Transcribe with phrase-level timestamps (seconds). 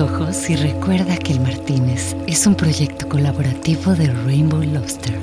[0.00, 5.14] ojos y recuerda que el Martínez es un proyecto colaborativo de Rainbow Lobster.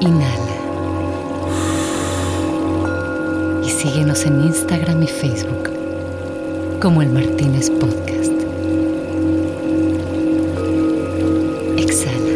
[0.00, 0.54] Inhala.
[3.64, 5.70] Y síguenos en Instagram y Facebook
[6.80, 8.32] como el Martínez Podcast.
[11.78, 12.34] Exhala.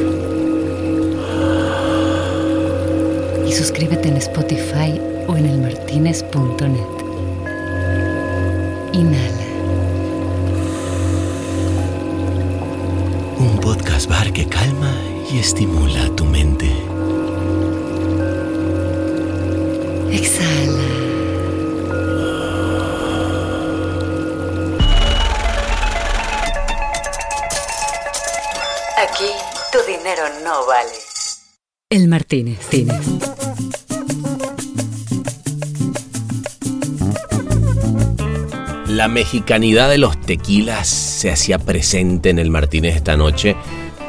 [3.46, 5.57] Y suscríbete en Spotify o en elmartinez.net.
[30.44, 30.92] no vale.
[31.90, 32.58] El Martínez.
[32.68, 33.06] Tines.
[38.88, 43.56] La mexicanidad de los tequilas se hacía presente en el Martínez esta noche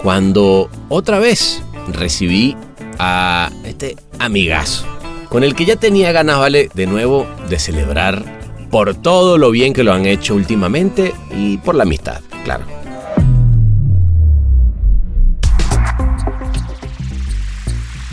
[0.03, 1.61] cuando otra vez
[1.93, 2.55] recibí
[2.97, 4.85] a este amigazo
[5.29, 8.39] con el que ya tenía ganas, vale, de nuevo de celebrar
[8.71, 12.21] por todo lo bien que lo han hecho últimamente y por la amistad,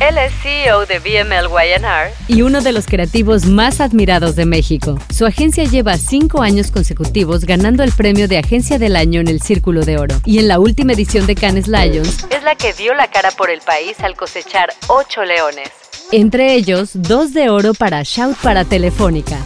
[0.08, 5.00] Él es CEO de BML YNR y uno de los creativos más admirados de México.
[5.12, 9.42] Su agencia lleva cinco años consecutivos ganando el premio de Agencia del Año en el
[9.42, 10.14] Círculo de Oro.
[10.24, 13.50] Y en la última edición de Cannes Lions, es la que dio la cara por
[13.50, 15.70] el país al cosechar ocho leones.
[16.12, 19.38] entre ellos dos de oro para Shout para Telefónica.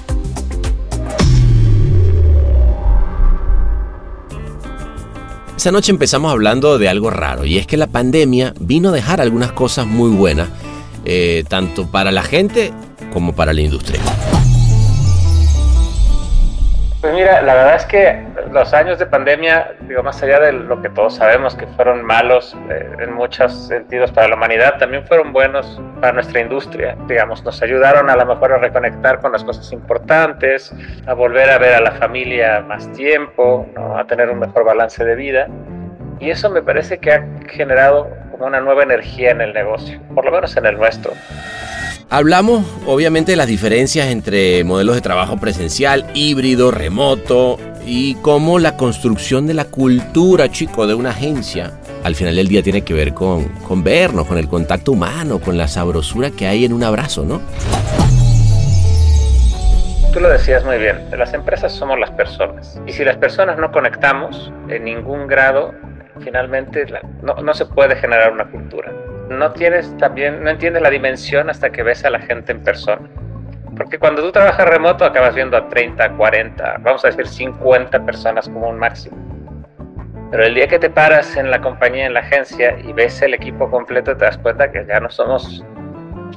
[5.60, 9.20] Esa noche empezamos hablando de algo raro y es que la pandemia vino a dejar
[9.20, 10.48] algunas cosas muy buenas,
[11.04, 12.72] eh, tanto para la gente
[13.12, 14.00] como para la industria.
[17.00, 18.22] Pues mira, la verdad es que
[18.52, 22.54] los años de pandemia, digo, más allá de lo que todos sabemos que fueron malos
[22.68, 26.98] eh, en muchos sentidos para la humanidad, también fueron buenos para nuestra industria.
[27.08, 30.74] Digamos, nos ayudaron a lo mejor a reconectar con las cosas importantes,
[31.06, 35.14] a volver a ver a la familia más tiempo, a tener un mejor balance de
[35.14, 35.48] vida.
[36.18, 40.26] Y eso me parece que ha generado como una nueva energía en el negocio, por
[40.26, 41.12] lo menos en el nuestro.
[42.12, 47.56] Hablamos obviamente de las diferencias entre modelos de trabajo presencial, híbrido, remoto
[47.86, 51.70] y cómo la construcción de la cultura, chico, de una agencia,
[52.02, 55.56] al final del día tiene que ver con, con vernos, con el contacto humano, con
[55.56, 57.40] la sabrosura que hay en un abrazo, ¿no?
[60.12, 62.80] Tú lo decías muy bien, las empresas somos las personas.
[62.88, 65.72] Y si las personas no conectamos en ningún grado,
[66.24, 66.86] finalmente
[67.22, 68.92] no, no se puede generar una cultura.
[69.30, 73.08] No tienes también, no entiendes la dimensión hasta que ves a la gente en persona.
[73.76, 78.48] Porque cuando tú trabajas remoto acabas viendo a 30, 40, vamos a decir 50 personas
[78.48, 79.16] como un máximo.
[80.32, 83.34] Pero el día que te paras en la compañía, en la agencia y ves el
[83.34, 85.64] equipo completo, te das cuenta que ya no somos,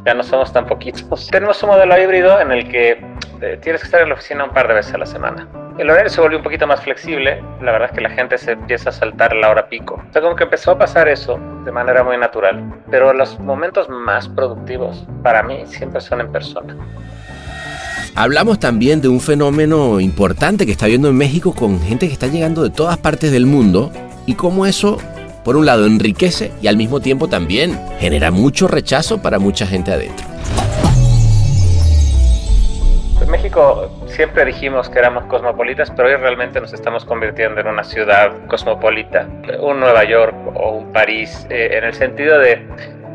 [0.06, 1.28] ya no somos tan poquitos.
[1.31, 2.91] Tenemos un modelo híbrido en el que
[3.41, 5.47] eh, tienes que estar en la oficina un par de veces a la semana.
[5.78, 7.44] El horario se volvió un poquito más flexible.
[7.62, 9.96] La verdad es que la gente se empieza a saltar la hora pico.
[10.08, 12.63] O sea, como que empezó a pasar eso de manera muy natural.
[12.92, 16.78] Pero los momentos más productivos para mí siempre son en persona.
[18.16, 22.28] Hablamos también de un fenómeno importante que está viendo en México con gente que está
[22.28, 23.92] llegando de todas partes del mundo
[24.28, 25.00] y cómo eso,
[25.44, 29.92] por un lado, enriquece y al mismo tiempo también genera mucho rechazo para mucha gente
[29.92, 30.26] adentro.
[33.22, 37.84] En México siempre dijimos que éramos cosmopolitas, pero hoy realmente nos estamos convirtiendo en una
[37.84, 39.28] ciudad cosmopolita,
[39.59, 42.66] un Nueva York o un París, eh, en el sentido de,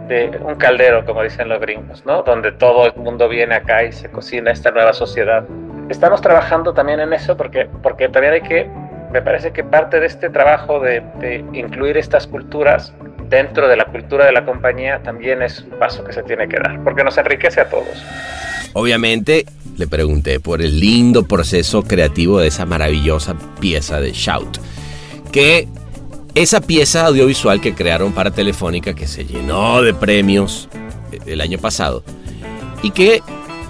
[0.08, 2.22] de un caldero, como dicen los gringos, ¿no?
[2.22, 5.44] Donde todo el mundo viene acá y se cocina esta nueva sociedad.
[5.88, 8.70] Estamos trabajando también en eso porque, porque también hay que,
[9.12, 12.92] me parece que parte de este trabajo de, de incluir estas culturas
[13.28, 16.58] dentro de la cultura de la compañía también es un paso que se tiene que
[16.58, 18.02] dar, porque nos enriquece a todos.
[18.72, 19.44] Obviamente
[19.76, 24.58] le pregunté por el lindo proceso creativo de esa maravillosa pieza de Shout.
[25.32, 25.68] Que
[26.34, 30.68] esa pieza audiovisual que crearon para Telefónica, que se llenó de premios
[31.12, 32.02] eh, el año pasado,
[32.82, 33.22] y que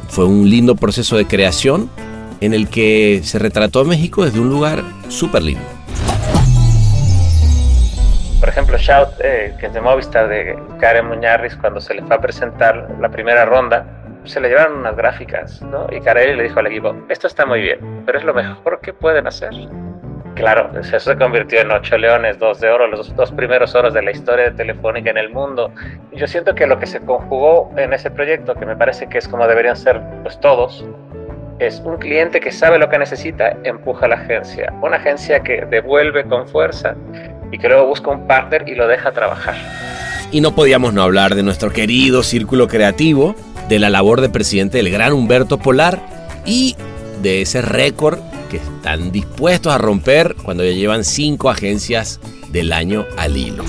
[0.09, 1.91] fue un lindo proceso de creación
[2.41, 5.65] en el que se retrató a México desde un lugar súper lindo.
[8.41, 12.15] Por ejemplo, Shout, eh, que es de Movistar, de Karen Muñarriz, cuando se le fue
[12.15, 13.85] a presentar la primera ronda,
[14.25, 15.87] se le llevaron unas gráficas, ¿no?
[15.91, 18.93] Y Karen le dijo al equipo, esto está muy bien, pero es lo mejor que
[18.93, 19.51] pueden hacer.
[20.35, 24.03] Claro, eso se convirtió en ocho leones, dos de oro, los dos primeros oros de
[24.03, 25.73] la historia de Telefónica en el mundo.
[26.13, 29.19] Y yo siento que lo que se conjugó en ese proyecto, que me parece que
[29.19, 30.87] es como deberían ser pues todos,
[31.59, 34.73] es un cliente que sabe lo que necesita, empuja a la agencia.
[34.83, 36.95] Una agencia que devuelve con fuerza
[37.51, 39.57] y que luego busca un partner y lo deja trabajar.
[40.31, 43.35] Y no podíamos no hablar de nuestro querido círculo creativo,
[43.69, 46.01] de la labor de presidente del gran Humberto Polar
[46.47, 46.77] y
[47.23, 48.19] de ese récord
[48.51, 52.21] que están dispuestos a romper cuando ya llevan cinco agencias
[52.51, 53.65] del año al hilo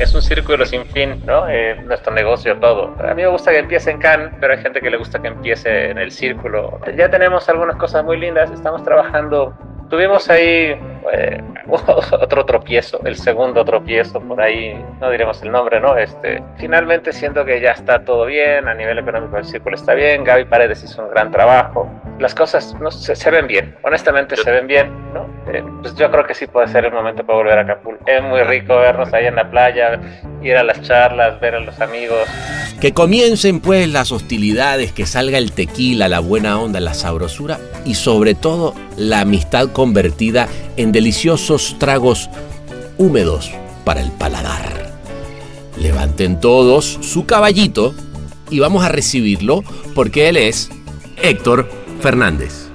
[0.00, 1.46] es un círculo sin fin, ¿no?
[1.48, 2.94] Eh, nuestro negocio, todo.
[2.98, 5.28] A mí me gusta que empiece en Cannes, pero hay gente que le gusta que
[5.28, 6.80] empiece en el círculo.
[6.96, 9.54] Ya tenemos algunas cosas muy lindas, estamos trabajando.
[9.90, 10.74] Tuvimos ahí
[11.12, 11.42] eh,
[12.12, 15.96] otro tropiezo, el segundo tropiezo, por ahí no diremos el nombre, ¿no?
[15.96, 20.24] Este, finalmente siento que ya está todo bien, a nivel económico el círculo está bien,
[20.24, 24.50] Gaby Paredes hizo un gran trabajo, las cosas no, se, se ven bien, honestamente se
[24.50, 25.26] ven bien, ¿no?
[25.52, 28.04] Eh, pues yo creo que sí puede ser el momento para volver a Acapulco.
[28.06, 29.98] Es muy rico vernos ahí en la playa,
[30.42, 32.28] ir a las charlas, ver a los amigos.
[32.78, 37.94] Que comiencen pues las hostilidades, que salga el tequila, la buena onda, la sabrosura y
[37.94, 40.46] sobre todo la amistad convertida
[40.76, 42.28] en deliciosos tragos
[42.98, 43.50] húmedos
[43.84, 44.90] para el paladar.
[45.78, 47.94] Levanten todos su caballito
[48.50, 49.64] y vamos a recibirlo
[49.94, 50.70] porque él es
[51.22, 52.70] Héctor Fernández.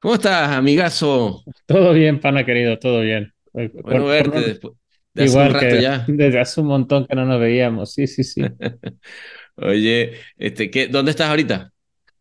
[0.00, 1.42] ¿Cómo estás, amigazo?
[1.66, 3.32] Todo bien, pana querido, todo bien.
[3.52, 4.74] Bueno verte después
[5.12, 6.04] de hace Igual un rato que ya.
[6.08, 8.42] Desde hace un montón que no nos veíamos, sí, sí, sí.
[9.56, 11.72] Oye, este, ¿qué, ¿dónde estás ahorita?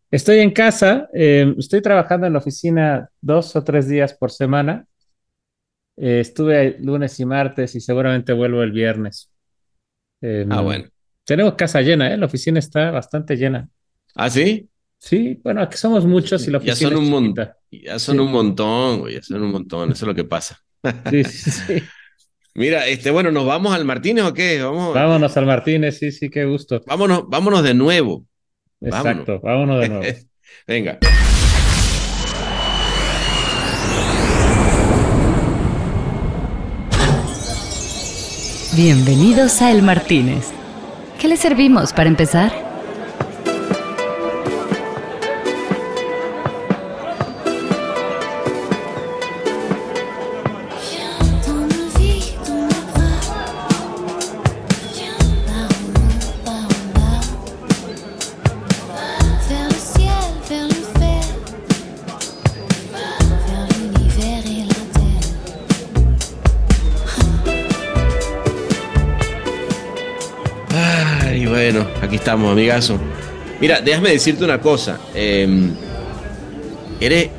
[0.10, 4.86] Estoy en casa, eh, estoy trabajando en la oficina dos o tres días por semana.
[5.98, 9.32] Eh, estuve lunes y martes y seguramente vuelvo el viernes.
[10.22, 10.90] Eh, ah, bueno.
[11.28, 12.16] Tenemos casa llena, ¿eh?
[12.16, 13.68] La oficina está bastante llena.
[14.16, 14.70] ¿Ah, sí?
[14.98, 17.50] Sí, bueno, aquí somos muchos y la oficina ya son un montón.
[17.70, 20.64] Ya son un montón, güey, ya son un montón, eso es lo que pasa.
[21.10, 21.84] Sí, sí, sí.
[22.56, 24.64] Mira, este, bueno, ¿nos vamos al Martínez o qué?
[24.64, 24.94] Vamos...
[24.94, 26.82] Vámonos al Martínez, sí, sí, qué gusto.
[26.88, 28.26] Vámonos, vámonos de nuevo.
[28.80, 30.06] Exacto, vámonos, de nuevo.
[30.66, 30.98] Venga.
[38.78, 40.54] Bienvenidos a El Martínez.
[41.18, 42.67] ¿Qué le servimos para empezar?
[72.12, 73.00] Estamos, amigazo.
[73.60, 75.00] Mira, déjame decirte una cosa.
[75.16, 75.72] Em,
[77.00, 77.30] eres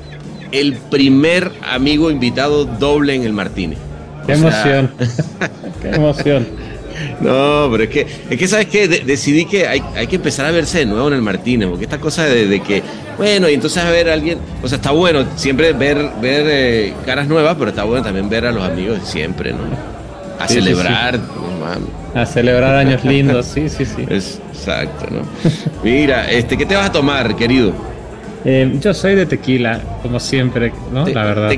[0.52, 3.78] el primer amigo invitado doble en el Martínez.
[4.26, 4.90] Qué emoción.
[5.82, 6.46] Qué emoción.
[7.20, 8.88] No, pero es que, es que ¿sabes qué?
[8.88, 11.98] decidí que hay, hay, que empezar a verse de nuevo en el Martínez, porque esta
[11.98, 12.82] cosa de, que,
[13.16, 16.94] bueno, y entonces a ver a alguien, o sea, está bueno siempre ver, ver eh,
[17.06, 19.58] caras nuevas, pero está bueno también ver a los amigos de siempre, ¿no?
[20.38, 21.20] A celebrar,
[22.14, 24.02] a celebrar años lindos, sí, sí, sí.
[24.02, 25.22] exacto, ¿no?
[25.82, 27.72] Mira, este, ¿qué te vas a tomar, querido?
[28.44, 31.06] Eh, yo soy de tequila, como siempre, ¿no?
[31.06, 31.52] la verdad.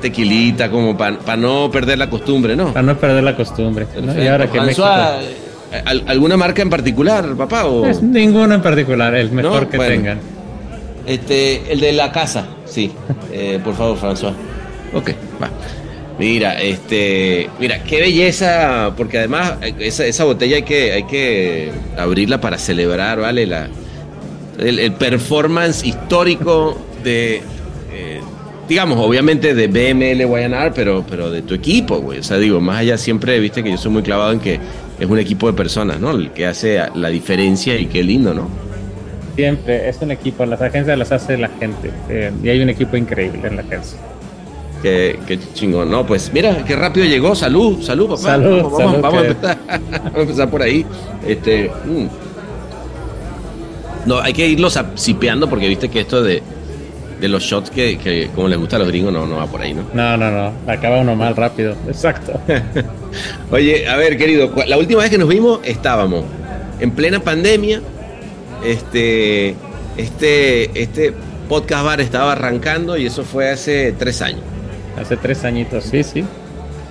[0.00, 2.72] tequilita, como para no perder la costumbre, ¿no?
[2.72, 3.86] Para no perder la costumbre.
[4.18, 4.86] Y ahora que México...
[6.06, 7.66] ¿Alguna marca en particular, papá?
[7.66, 7.86] O...
[7.86, 10.18] Es ninguno en particular, el mejor que tengan.
[11.06, 12.92] Este, el de la casa, sí.
[13.32, 14.32] Eh, por favor, François.
[14.92, 15.10] Ok,
[15.40, 15.50] va.
[16.18, 22.40] Mira, este, mira, qué belleza, porque además esa, esa, botella hay que, hay que abrirla
[22.40, 23.46] para celebrar, ¿vale?
[23.46, 23.68] La,
[24.58, 27.42] el, performance histórico de,
[27.92, 28.20] eh,
[28.66, 32.20] digamos, obviamente de BML Guayanar, pero, pero de tu equipo, güey.
[32.20, 34.58] O sea, digo, más allá siempre, viste que yo soy muy clavado en que
[34.98, 36.12] es un equipo de personas, ¿no?
[36.12, 38.48] El que hace la diferencia y qué lindo, ¿no?
[39.34, 42.96] Siempre, es un equipo, las agencias las hace la gente, eh, y hay un equipo
[42.96, 43.98] increíble en la agencia.
[45.26, 46.06] Qué, chingón, ¿no?
[46.06, 47.34] Pues mira, qué rápido llegó.
[47.34, 48.22] Salud, salud, papá.
[48.22, 50.86] Salud, vamos, vamos, a, empezar, vamos a empezar por ahí.
[51.26, 52.06] Este, mm.
[54.06, 56.40] No, hay que irlos sipeando porque viste que esto de,
[57.20, 59.60] de los shots que, que, como les gusta a los gringos no, no va por
[59.60, 59.82] ahí, ¿no?
[59.92, 60.52] No, no, no.
[60.70, 61.74] Acaba uno mal rápido.
[61.88, 62.40] Exacto.
[63.50, 66.24] Oye, a ver, querido, la última vez que nos vimos estábamos
[66.78, 67.82] en plena pandemia.
[68.64, 69.54] Este,
[69.96, 71.12] este, este
[71.48, 74.42] podcast bar estaba arrancando y eso fue hace tres años.
[75.00, 76.24] Hace tres añitos, sí, sí.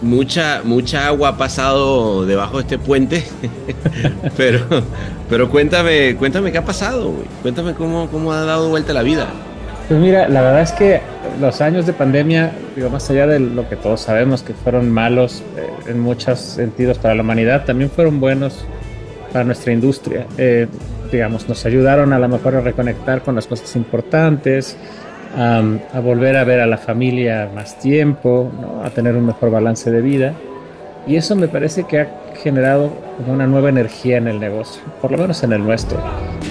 [0.01, 3.23] Mucha, mucha agua ha pasado debajo de este puente,
[4.37, 4.59] pero,
[5.29, 9.27] pero cuéntame, cuéntame qué ha pasado, cuéntame cómo, cómo ha dado vuelta la vida.
[9.87, 10.99] Pues mira, la verdad es que
[11.39, 15.43] los años de pandemia, digo, más allá de lo que todos sabemos que fueron malos
[15.57, 18.65] eh, en muchos sentidos para la humanidad, también fueron buenos
[19.31, 20.25] para nuestra industria.
[20.37, 20.67] Eh,
[21.11, 24.75] digamos, nos ayudaron a lo mejor a reconectar con las cosas importantes,
[25.37, 28.51] a volver a ver a la familia más tiempo,
[28.83, 30.33] a tener un mejor balance de vida.
[31.07, 32.07] Y eso me parece que ha
[32.41, 32.91] generado
[33.27, 35.99] una nueva energía en el negocio, por lo menos en el nuestro,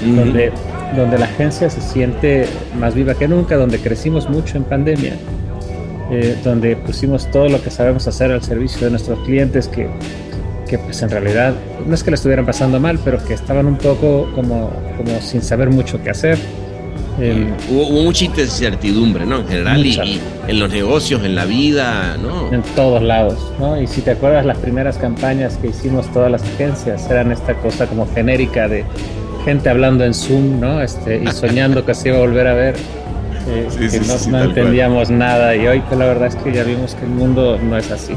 [0.04, 0.52] donde,
[0.96, 2.46] donde la agencia se siente
[2.78, 5.14] más viva que nunca, donde crecimos mucho en pandemia,
[6.10, 9.88] eh, donde pusimos todo lo que sabemos hacer al servicio de nuestros clientes que
[10.68, 11.54] que pues en realidad
[11.86, 15.42] no es que le estuvieran pasando mal, pero que estaban un poco como, como sin
[15.42, 16.38] saber mucho qué hacer.
[17.20, 19.38] Em, hubo, mucha incertidumbre, ¿no?
[19.38, 22.52] En general, y, en los negocios, en la vida, ¿no?
[22.52, 23.80] En todos lados, ¿no?
[23.80, 27.86] Y si te acuerdas, las primeras campañas que hicimos todas las agencias eran esta cosa
[27.86, 28.84] como genérica de
[29.44, 30.80] gente hablando en Zoom, ¿no?
[30.80, 32.76] Este, y soñando que se iba a volver a ver.
[33.46, 36.94] Eh, que no, no entendíamos nada y hoy que la verdad es que ya vimos
[36.94, 38.14] que el mundo no es así.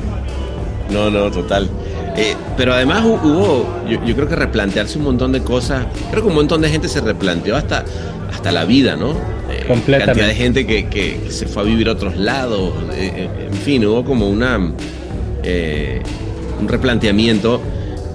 [0.89, 1.70] No, no, total.
[2.16, 5.86] Eh, pero además hubo, yo, creo que replantearse un montón de cosas.
[6.10, 7.86] Creo que un montón de gente se replanteó hasta,
[8.31, 9.12] hasta la vida, ¿no?
[9.12, 10.05] Eh, Completamente.
[10.05, 12.74] Cantidad de gente que, se fue a vivir a otros lados.
[12.93, 17.62] Eh, en fin, hubo como una un replanteamiento.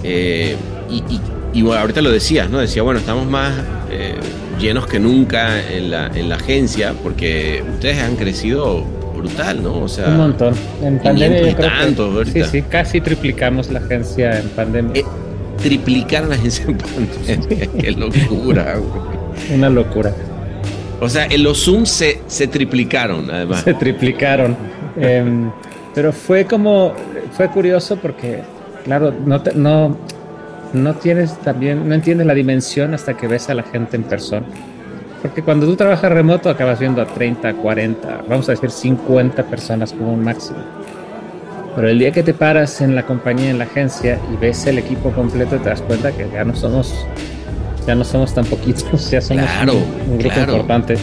[0.04, 2.58] y, ahorita lo decías, ¿no?
[2.58, 3.52] Decía, bueno, estamos más
[4.58, 8.84] llenos que nunca en la, en la agencia porque ustedes han crecido
[9.16, 9.82] brutal, ¿no?
[9.82, 10.54] O sea, un montón.
[10.82, 15.00] En pandemia y tantos, Sí, sí, casi triplicamos la agencia en pandemia.
[15.00, 15.04] Eh,
[15.62, 17.68] triplicar la agencia en pandemia.
[17.80, 19.11] Qué locura, güey.
[19.54, 20.12] Una locura.
[21.00, 23.62] O sea, en los Zoom se, se triplicaron, además.
[23.62, 24.56] Se triplicaron.
[24.96, 25.50] Em,
[25.94, 26.94] pero fue como,
[27.32, 28.42] fue curioso porque,
[28.84, 29.96] claro, no, no,
[30.72, 34.46] no tienes también, no entiendes la dimensión hasta que ves a la gente en persona.
[35.20, 39.92] Porque cuando tú trabajas remoto acabas viendo a 30, 40, vamos a decir 50 personas
[39.92, 40.58] como un máximo.
[41.74, 44.78] Pero el día que te paras en la compañía, en la agencia y ves el
[44.78, 47.06] equipo completo, te das cuenta que ya no somos,
[47.86, 49.44] ya no somos tan poquitos, ya somos
[50.06, 50.96] un, grupo importante.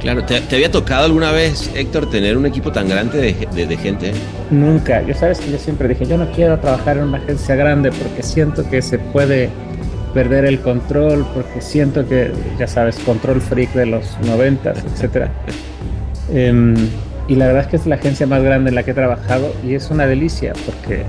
[0.00, 4.12] Claro, ¿Te, había tocado alguna vez, Héctor, tener un equipo tan grande de, de, gente?
[4.50, 5.00] Nunca.
[5.00, 8.22] Yo sabes que yo siempre dije, yo no quiero trabajar en una agencia grande porque
[8.22, 9.48] siento que se puede
[10.12, 15.28] perder el control porque siento que, ya sabes, control freak de los noventas, etc.
[16.30, 16.74] Em,
[17.26, 19.54] y la verdad es que es la agencia más grande en la que he trabajado
[19.66, 21.04] y es una delicia porque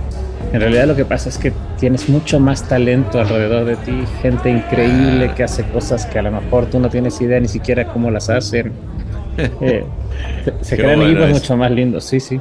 [0.54, 4.50] en realidad lo que pasa es que tienes mucho más talento alrededor de ti, gente
[4.50, 8.12] increíble que hace cosas que a lo mejor tú no tienes idea ni siquiera cómo
[8.12, 8.72] las hacen.
[9.60, 9.84] Eh,
[10.62, 12.40] se, crean equipos mucho más lindos, sí, sí.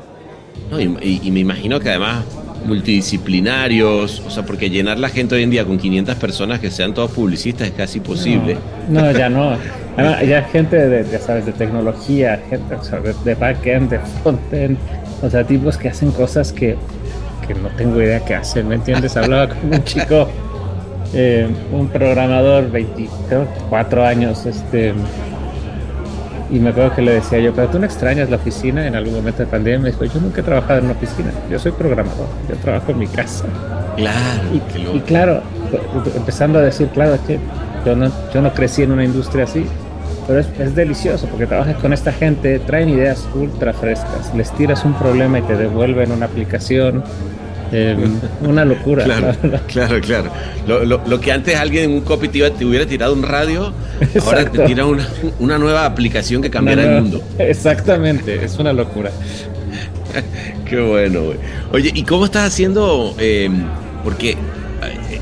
[0.79, 2.25] y, me imagino que además
[2.65, 6.95] multidisciplinarios, o sea, porque llenar la gente hoy en día con 500 personas que sean
[6.95, 8.57] todos publicistas es casi imposible.
[8.89, 9.59] No, ya no.
[9.97, 12.77] ya gente de, ya sabes, de tecnología, gente
[13.25, 14.79] de, backend, de frontend,
[15.23, 16.77] o sea, tipos que hacen cosas que,
[17.47, 19.17] que no tengo idea qué hacen, ¿me entiendes?
[19.17, 20.29] Hablaba con un chico,
[21.13, 24.95] eh, un programador, 24 años, este
[26.51, 29.15] y me acuerdo que le decía yo, pero tú no extrañas la oficina en algún
[29.15, 29.81] momento de pandemia.
[29.81, 32.99] Me dijo, yo nunca he trabajado en una oficina, yo soy programador, yo trabajo en
[32.99, 33.45] mi casa.
[33.97, 34.95] Claro.
[34.95, 35.43] Y, claro,
[36.15, 37.41] empezando a decir, claro, es que
[37.85, 39.67] yo no, yo no crecí en una industria así,
[40.27, 44.85] pero es, es, delicioso porque trabajas con esta gente, traen ideas ultra frescas, les tiras
[44.85, 47.05] un problema y te devuelven una aplicación
[47.75, 49.05] Em, una locura.
[49.05, 49.35] Claro,
[49.67, 50.31] claro, claro.
[50.67, 53.73] Lo, que antes alguien en un copy te, hubiera tirado un radio,
[54.25, 57.23] ahora te tira una, nueva aplicación que cambiará el mundo.
[57.39, 59.11] Exactamente, es una locura.
[60.69, 61.39] Qué bueno, güey.
[61.73, 63.15] Oye, ¿y cómo estás haciendo?
[63.19, 63.65] Em,
[64.05, 64.37] porque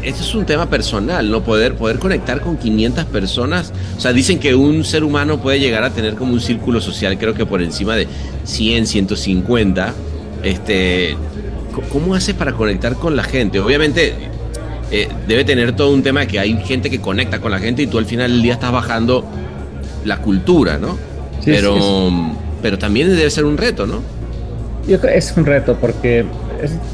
[0.03, 1.43] esto es un tema personal, ¿no?
[1.43, 3.73] Poder, poder conectar con 500 personas.
[3.97, 7.19] O sea, dicen que un ser humano puede llegar a tener como un círculo social,
[7.19, 8.07] creo que por encima de
[8.45, 9.95] 100, 150.
[10.43, 11.17] Este,
[11.91, 13.61] ¿Cómo haces para conectar con la gente?
[13.61, 14.15] Obviamente
[14.91, 17.83] eh, debe tener todo un tema de que hay gente que conecta con la gente
[17.83, 19.25] y tú al final del día estás bajando
[20.05, 20.99] la cultura, ¿no?
[21.45, 22.11] pero,
[22.61, 24.03] pero también debe ser un reto, ¿no?
[24.87, 26.25] Yo creo que es un reto porque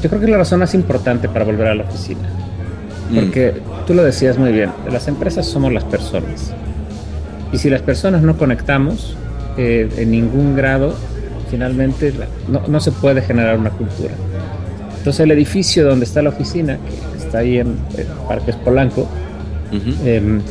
[0.01, 2.21] yo creo que la razón más importante para volver a la oficina.
[3.09, 3.15] Mm.
[3.15, 3.53] Porque
[3.87, 6.53] tú lo decías muy bien, las empresas somos las personas.
[7.51, 9.15] Y si las personas no conectamos
[9.57, 10.93] eh, en ningún grado,
[11.49, 12.13] finalmente
[12.47, 14.13] no, no se puede generar una cultura.
[14.99, 17.77] Entonces el edificio donde está la oficina, que está ahí en,
[18.27, 19.07] Parques Polanco,
[20.05, 20.41] em,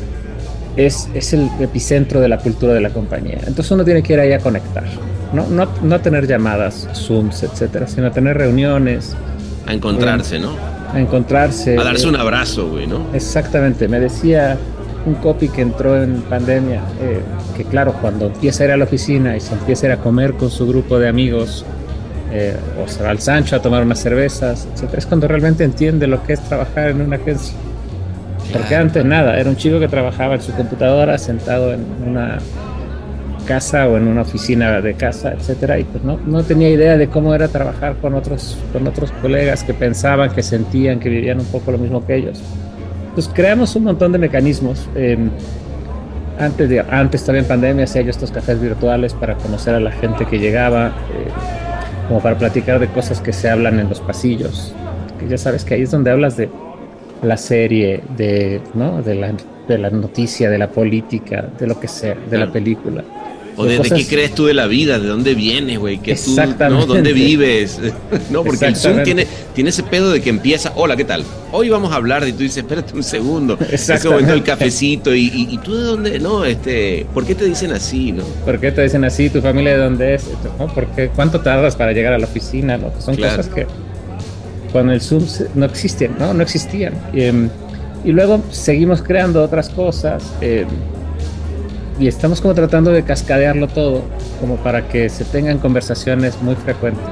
[0.76, 3.38] es, es, el epicentro de la cultura de la compañía.
[3.46, 4.84] Entonces uno tiene que ir ahí a conectar,
[5.32, 9.14] no, no, no tener llamadas, Zooms, etcétera, sino a tener reuniones.
[9.66, 10.77] A encontrarse, em, ¿no?
[10.92, 11.76] A encontrarse.
[11.76, 13.07] A darse un abrazo, güey, ¿no?
[13.12, 13.88] Exactamente.
[13.88, 14.57] Me decía
[15.07, 17.21] un copy que entró en pandemia, eh,
[17.57, 20.02] que claro, cuando empieza a ir a la oficina y se empieza a ir a
[20.02, 21.64] comer con su grupo de amigos,
[22.33, 24.95] eh, o se va al Sancho a tomar unas cervezas, etc.
[24.99, 27.54] Es cuando realmente entiende lo que es trabajar en una agencia.
[28.52, 32.38] Porque antes nada, era un chico que trabajaba en su computadora sentado en una
[33.48, 37.08] casa o en una oficina de casa, etcétera, y pues no, no tenía idea de
[37.08, 41.46] cómo era trabajar con otros, con otros colegas que pensaban, que sentían, que vivían un
[41.46, 42.42] poco lo mismo que ellos.
[43.14, 44.86] Pues creamos un montón de mecanismos.
[44.94, 45.30] Em,
[46.38, 50.26] antes, de, antes también pandemia hacía yo estos cafés virtuales para conocer a la gente
[50.26, 51.30] que llegaba, eh,
[52.06, 54.74] como para platicar de cosas que se hablan en los pasillos.
[55.18, 56.50] Que ya sabes que ahí es donde hablas de
[57.22, 59.02] la serie, de, ¿no?
[59.02, 59.34] de, la,
[59.66, 63.04] de la noticia, de la política, de lo que sea, de la película.
[63.58, 66.37] O de, qué crees tú de la vida, de dónde vienes, güey, que tú,
[66.70, 66.87] ¿no?
[66.87, 67.80] ¿Dónde vives?
[68.30, 71.25] no, porque el Zoom tiene, tiene ese pedo de que empieza, hola, ¿qué tal?
[71.50, 73.58] Hoy vamos a hablar, y tú dices, espérate un segundo.
[73.72, 77.72] Ese momento el cafecito, y, y, tú de dónde, no, este, ¿por qué te dicen
[77.72, 78.22] así, no?
[78.44, 79.28] ¿Por qué te dicen así?
[79.28, 80.25] ¿Tu familia de dónde es?
[80.56, 80.72] ¿No?
[80.72, 82.78] ¿Por ¿Cuánto tardas para llegar a la oficina?
[82.78, 82.92] ¿no?
[83.00, 83.66] Son cosas que
[84.72, 86.34] cuando el Zoom no existen, ¿no?
[86.34, 86.94] No existían.
[87.12, 87.48] Em,
[88.04, 90.32] y luego seguimos creando otras cosas.
[90.40, 90.66] Eh,
[91.98, 94.02] y estamos como tratando de cascadearlo todo,
[94.40, 97.02] como para que se tengan conversaciones muy frecuentes,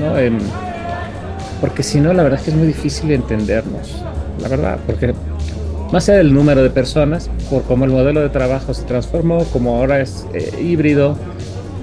[0.00, 0.18] ¿no?
[0.18, 0.38] Em,
[1.60, 4.02] porque si no, la verdad es que es muy difícil entendernos,
[4.40, 5.14] la verdad, porque
[5.92, 9.76] más allá del número de personas, por cómo el modelo de trabajo se transformó, como
[9.76, 11.16] ahora es eh, híbrido,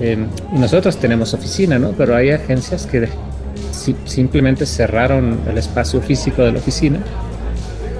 [0.01, 1.91] em, y nosotros tenemos oficina, ¿no?
[1.91, 3.07] Pero hay agencias que
[4.05, 6.99] simplemente cerraron el espacio físico de la oficina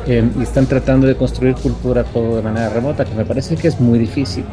[0.08, 3.68] Em, y están tratando de construir cultura todo de manera remota, que me parece que
[3.68, 4.44] es muy difícil.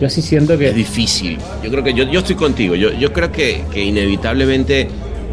[0.00, 0.68] Yo sí siento que...
[0.68, 1.38] Es difícil.
[1.62, 2.74] Yo creo que yo, yo estoy contigo.
[2.74, 4.88] Yo, yo creo que, que inevitablemente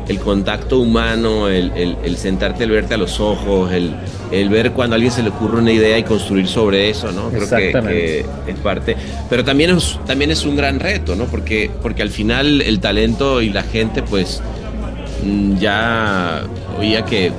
[0.09, 1.71] el contacto humano, el,
[2.03, 3.95] el, sentarte, el verte a los ojos, el,
[4.31, 7.29] el, ver cuando a alguien se le ocurre una idea y construir sobre eso, ¿no?
[7.29, 8.97] Creo que, es parte.
[9.29, 11.25] Pero también es, también es un gran reto, ¿no?
[11.25, 14.41] Porque, porque al final el talento y la gente, pues,
[15.59, 16.43] ya
[16.79, 17.31] oía que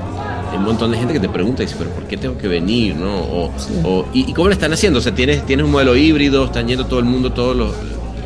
[0.56, 2.96] un montón de gente que te pregunta y dice, pero ¿por qué tengo que venir?
[2.96, 3.18] ¿no?
[3.18, 4.98] O, y, cómo lo están haciendo?
[4.98, 6.44] O sea, ¿tienes, ¿tienes un modelo híbrido?
[6.44, 7.72] ¿Están yendo todo el mundo todos los,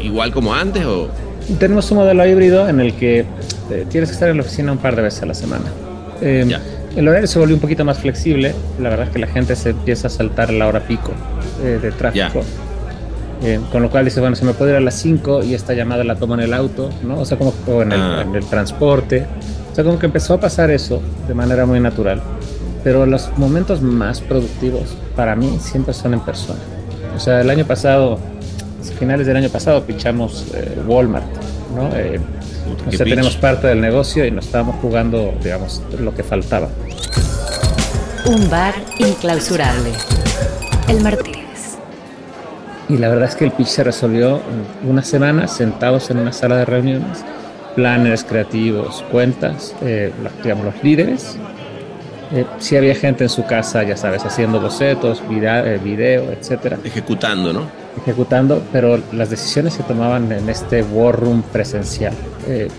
[0.00, 0.84] igual como antes?
[0.84, 1.08] O?
[1.58, 4.78] Tenemos un modelo híbrido en el que eh, tienes que estar en la oficina un
[4.78, 5.64] par de veces a la semana.
[6.20, 6.46] Eh,
[6.96, 8.54] el horario se volvió un poquito más flexible.
[8.80, 11.12] La verdad es que la gente se empieza a saltar la hora pico
[11.62, 12.44] eh, de tráfico.
[13.72, 16.04] Con lo cual dice, bueno, se me puede ir a las 5 y esta llamada
[16.04, 17.20] la tomo en el auto, ¿no?
[17.20, 18.22] O sea, como en el, ah.
[18.22, 19.26] en el transporte.
[19.70, 22.20] O sea, como que empezó a pasar eso de manera muy natural.
[22.84, 26.60] Pero los momentos más productivos para mí siempre son en persona.
[27.16, 28.18] O sea, el año pasado,
[28.98, 31.26] finales del año pasado, pichamos eh, Walmart,
[31.74, 31.94] ¿no?
[31.96, 32.20] Eh,
[32.86, 36.68] o sea, tenemos parte del negocio y nos estábamos jugando, digamos, lo que faltaba.
[38.26, 39.92] Un bar inclausurable.
[40.88, 41.39] El Martínez.
[42.90, 44.40] Y la verdad es que el pitch se resolvió
[44.82, 47.24] en una semana sentados en una sala de reuniones
[47.76, 51.38] planners creativos, cuentas, eh, digamos, los líderes.
[52.32, 56.78] Eh, si había gente en su casa, ya sabes, haciendo bocetos, video, eh, video, etcétera.
[56.82, 57.62] Ejecutando, ¿no?
[57.96, 62.14] Ejecutando, pero las decisiones se tomaban en este war room presencial.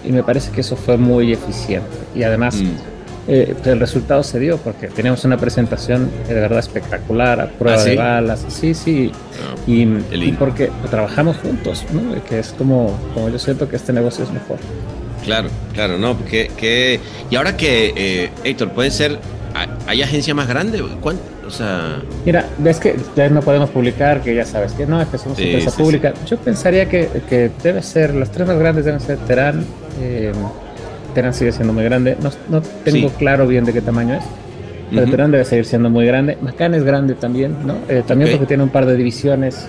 [0.04, 1.88] y me parece que eso fue muy eficiente.
[2.14, 2.91] Y además, mm.
[3.28, 7.96] El resultado se dio porque teníamos una presentación de verdad espectacular, a prueba ¿Ah, de
[7.96, 8.46] balas.
[8.50, 9.12] Sí, sí.
[9.14, 12.24] Ah, y, y, porque trabajamos juntos, ¿no?
[12.26, 14.58] Que es como, como yo siento que este negocio es mejor.
[15.24, 19.20] Claro, claro, no, porque que, y ahora que eh, Héctor, puede ser,
[19.86, 20.82] ¿hay agencia más grande?
[20.82, 22.96] O sea, mira, ves que
[23.30, 26.14] no podemos publicar, que ya sabes que no, es que somos empresa pública.
[26.26, 29.64] Yo pensaría que, que, debe ser, los tres más grandes deben ser Terán,
[30.02, 30.32] eh,
[31.14, 34.24] Terán sigue siendo muy grande, no, no tengo claro bien de qué tamaño es.
[34.90, 36.38] Pero Terán debe seguir siendo muy grande.
[36.42, 37.76] Macan es grande también, ¿no?
[37.88, 39.68] Eh, también porque tiene un par de divisiones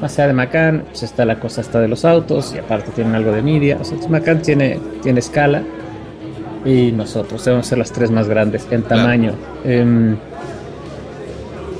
[0.00, 3.14] más allá de Macan, pues está la cosa hasta de los autos y aparte tienen
[3.14, 3.78] algo de media.
[3.80, 5.62] O sea, Macan tiene, tiene escala
[6.64, 9.32] y nosotros debemos ser las tres más grandes en tamaño.
[9.64, 10.16] Em,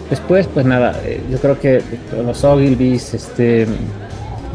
[0.08, 1.82] después, pues nada, eh, yo creo que
[2.24, 3.66] los Ogilvies, este,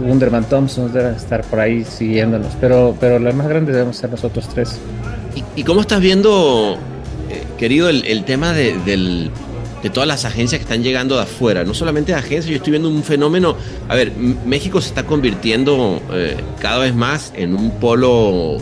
[0.01, 4.47] Wunderman Thompson deben estar por ahí siguiéndonos, pero, pero las más grandes debemos ser nosotros
[4.49, 4.79] tres.
[5.55, 6.77] ¿Y, cómo estás viendo,
[7.29, 8.75] eh, querido, el, tema de,
[9.81, 11.63] de todas las agencias que están llegando de afuera.
[11.63, 13.55] No solamente agencias, yo estoy viendo un fenómeno.
[13.87, 14.11] A ver,
[14.45, 18.57] México se está convirtiendo eh, cada vez más en un polo,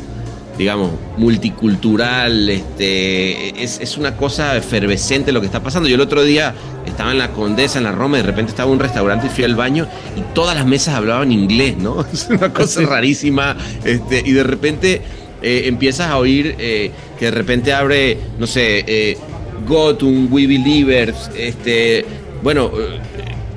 [0.60, 2.50] digamos, multicultural.
[2.50, 5.88] Este, es, una cosa efervescente lo que está pasando.
[5.88, 6.54] Yo el otro día
[6.86, 9.30] estaba en la Condesa, en la Roma, y de repente estaba en un restaurante y
[9.30, 12.06] fui al baño y todas las mesas hablaban inglés, ¿no?
[12.14, 13.56] Es una cosa rarísima.
[13.84, 15.02] Este, y de repente.
[15.42, 19.16] Eh, empiezas a oír eh, que de repente abre, no sé,
[19.66, 22.06] Gotham, We Believers, este,
[22.44, 22.70] bueno,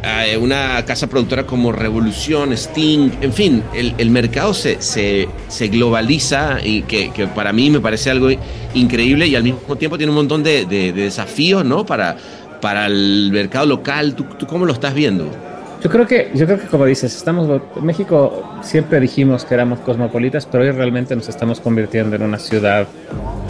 [0.04, 6.58] eh, una casa productora como Revolución, Sting, en fin, el, mercado se, se, se, globaliza
[6.62, 8.28] y que, para mí me parece algo
[8.74, 11.86] increíble y al mismo tiempo tiene un montón de, desafíos, ¿no?
[11.86, 12.16] Para,
[12.60, 15.30] para el mercado local, ¿tú, ¿tú, cómo lo estás viendo?
[15.82, 20.46] Yo creo que, yo creo que como dices, estamos México siempre dijimos que éramos cosmopolitas,
[20.46, 22.86] pero hoy realmente nos estamos convirtiendo en una ciudad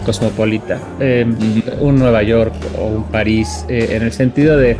[0.03, 1.25] cosmopolita, eh,
[1.79, 4.77] un Nueva York o un París, eh, en el sentido de,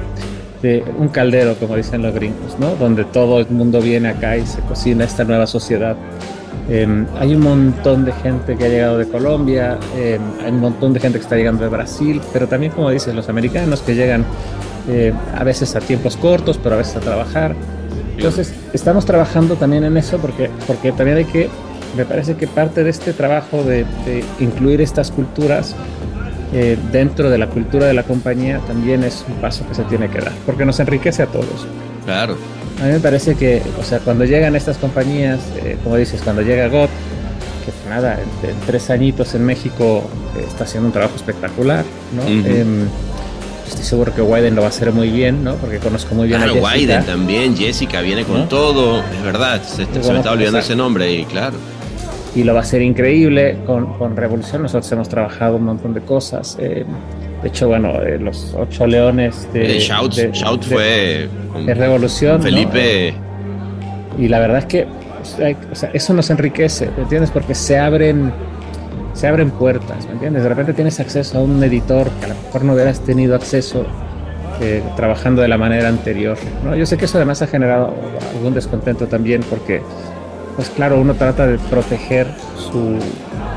[0.64, 2.76] de, un caldero, como dicen los gringos, ¿no?
[2.76, 5.96] Donde todo el mundo viene acá y se cocina esta nueva sociedad.
[6.70, 10.94] Eh, hay un montón de gente que ha llegado de Colombia, eh, hay un montón
[10.94, 14.26] de gente que está llegando de Brasil, pero también, como dices, los americanos que llegan
[14.88, 17.54] eh, a veces a tiempos cortos, pero a veces a trabajar.
[18.16, 21.50] Entonces, estamos trabajando también en eso porque, porque también hay que,
[21.98, 25.76] me parece que parte de este trabajo de, de incluir estas culturas
[26.54, 30.10] eh, dentro de la cultura de la compañía también es un paso que se tiene
[30.10, 31.68] que dar, porque nos enriquece a todos.
[32.06, 32.38] Claro.
[32.82, 36.42] A mí me parece que, o sea, cuando llegan estas compañías, eh, como dices, cuando
[36.42, 36.90] llega GOT,
[37.66, 40.04] que nada, en, en tres añitos en México
[40.38, 41.86] eh, está haciendo un trabajo espectacular,
[42.16, 42.24] ¿no?
[42.24, 42.44] Uh -huh.
[42.46, 42.66] eh,
[43.68, 45.56] estoy seguro que Wyden lo va a hacer muy bien, ¿no?
[45.56, 46.76] Porque conozco muy bien claro, a Jessica.
[46.76, 48.48] Wyden también, Jessica viene con ¿no?
[48.48, 51.56] todo, es verdad, se, se me está olvidando ese nombre y claro.
[52.36, 54.64] Y lo va a hacer increíble con, con Revolución.
[54.64, 56.58] Nosotros hemos trabajado un montón de cosas.
[56.60, 56.84] Eh,
[57.42, 59.78] de hecho, bueno, eh, los ocho leones de.
[59.78, 61.30] Eh, Shout, de, Shout de, fue.
[61.52, 62.42] Con, de Revolución.
[62.42, 63.14] Felipe.
[63.14, 64.24] ¿no?
[64.24, 64.88] Y la verdad es que
[65.72, 67.32] o sea, eso nos enriquece, ¿me entiendes?
[67.32, 68.34] Porque se abren
[69.14, 70.44] se abren puertas, ¿me entiendes?
[70.44, 73.86] De repente tienes acceso a un editor que a lo mejor no hubieras tenido acceso
[74.60, 76.76] eh, trabajando de la manera anterior, ¿no?
[76.76, 77.94] Yo sé que eso además ha generado
[78.36, 79.82] algún descontento también porque,
[80.56, 82.98] pues claro, uno trata de proteger su...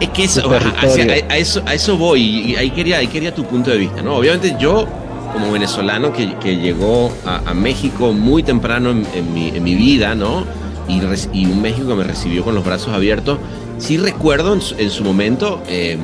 [0.01, 3.35] Es que eso, a, a, a, eso, a eso voy y ahí quería, ahí quería
[3.35, 4.17] tu punto de vista, ¿no?
[4.17, 4.87] Obviamente yo
[5.33, 9.75] como venezolano que, que llegó a, a, México muy temprano en, en, mi, en mi
[9.75, 10.45] vida, ¿no?
[10.89, 11.01] Y,
[11.33, 13.39] y, un México que me recibió con los brazos abiertos,
[13.79, 15.99] sí recuerdo en su, en su momento, eh,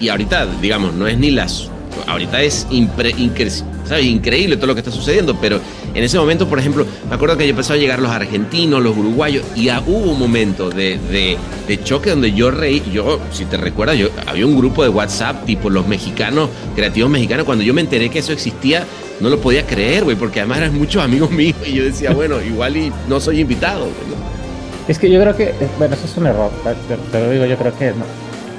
[0.00, 1.70] y ahorita, digamos, no es ni las.
[2.06, 4.04] Ahorita es impre, incre, ¿sabes?
[4.04, 5.60] increíble todo lo que está sucediendo, pero
[5.94, 9.44] en ese momento, por ejemplo, me acuerdo que empezaron a llegar los argentinos, los uruguayos,
[9.54, 12.82] y hubo un momento de, de, de, choque donde yo reí.
[12.92, 17.44] Yo, si te recuerdas, yo, había un grupo de WhatsApp, tipo los mexicanos, creativos mexicanos,
[17.44, 18.84] cuando yo me enteré que eso existía,
[19.20, 22.42] no lo podía creer, güey, porque además eran muchos amigos míos, y yo decía, bueno,
[22.42, 24.34] igual y no soy invitado, ¿no?
[24.88, 26.50] Es que yo creo que, bueno, eso es un error,
[26.88, 28.04] te, te lo digo, yo creo que no.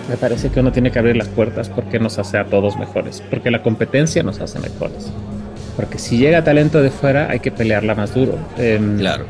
[0.10, 3.24] Me parece que uno tiene que abrir las puertas porque nos hace a todos mejores,
[3.30, 5.12] porque la competencia nos hace mejores.
[5.76, 8.38] Porque si llega talento de fuera, hay que pelearla más duro.
[8.58, 9.26] Eh, claro.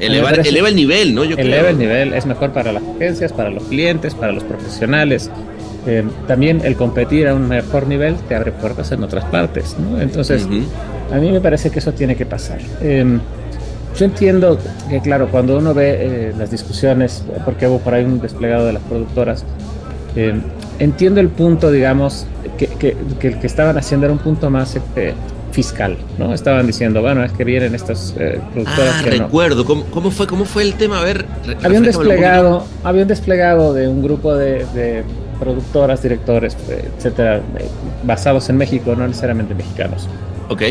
[0.00, 1.24] Eleva, eleva, el nivel, ¿no?
[1.24, 1.70] Yo eleva creo.
[1.70, 5.30] el nivel, es mejor para las agencias, para los clientes, para los profesionales.
[5.86, 10.00] Eh, también el competir a un mejor nivel te abre puertas en otras partes, ¿no?
[10.00, 10.64] Entonces, uh -huh.
[11.12, 12.58] a mí me parece que eso tiene que pasar.
[12.80, 13.18] Eh,
[13.98, 18.20] yo entiendo que, claro, cuando uno ve eh, las discusiones, porque hubo por ahí un
[18.20, 19.44] desplegado de las productoras,
[20.18, 20.34] eh,
[20.80, 22.26] entiendo el punto, digamos,
[22.58, 25.14] que, que, que, el que estaban haciendo era un punto más eh,
[25.52, 26.34] fiscal, ¿no?
[26.34, 28.14] Estaban diciendo, bueno, es que vienen estas
[28.52, 29.62] productoras ah, que recuerdo.
[29.62, 29.64] No.
[29.64, 31.00] ¿Cómo, ¿Cómo, fue, ¿Cómo fue el tema?
[31.00, 31.24] A ver,
[31.62, 35.04] había un desplegado, un había un desplegado de un grupo de, de
[35.38, 36.56] productoras, directores,
[36.96, 37.40] etcétera,
[38.02, 40.08] basados en México, no necesariamente mexicanos.
[40.48, 40.62] Ok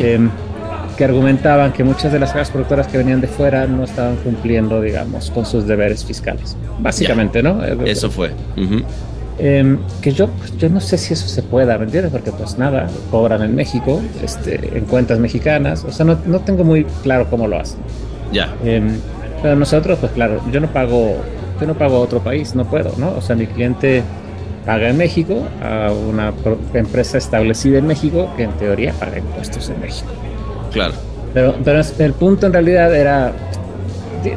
[0.97, 4.81] que argumentaban que muchas de las casas productoras que venían de fuera no estaban cumpliendo,
[4.81, 6.57] digamos, con sus deberes fiscales.
[6.79, 7.41] Básicamente.
[7.43, 7.63] ¿no?
[7.85, 8.31] Eso fue.
[8.57, 8.83] Uh -huh.
[9.39, 12.11] Eh, que yo, pues, yo no sé si eso se pueda, ¿me entiendes?
[12.11, 16.63] Porque pues nada, cobran en México, este, en cuentas mexicanas, o sea, no, no tengo
[16.63, 17.79] muy claro cómo lo hacen.
[18.31, 18.53] Ya.
[18.63, 18.81] Eh,
[19.41, 21.17] pero nosotros, pues claro, yo no pago,
[21.61, 23.13] yo no pago a otro país, no puedo, ¿no?
[23.15, 24.03] O sea, mi cliente
[24.65, 26.33] paga en México a una
[26.73, 30.09] empresa establecida en México que en teoría paga impuestos en México.
[30.71, 30.93] Claro.
[31.33, 33.31] Pero, pero el punto en realidad era.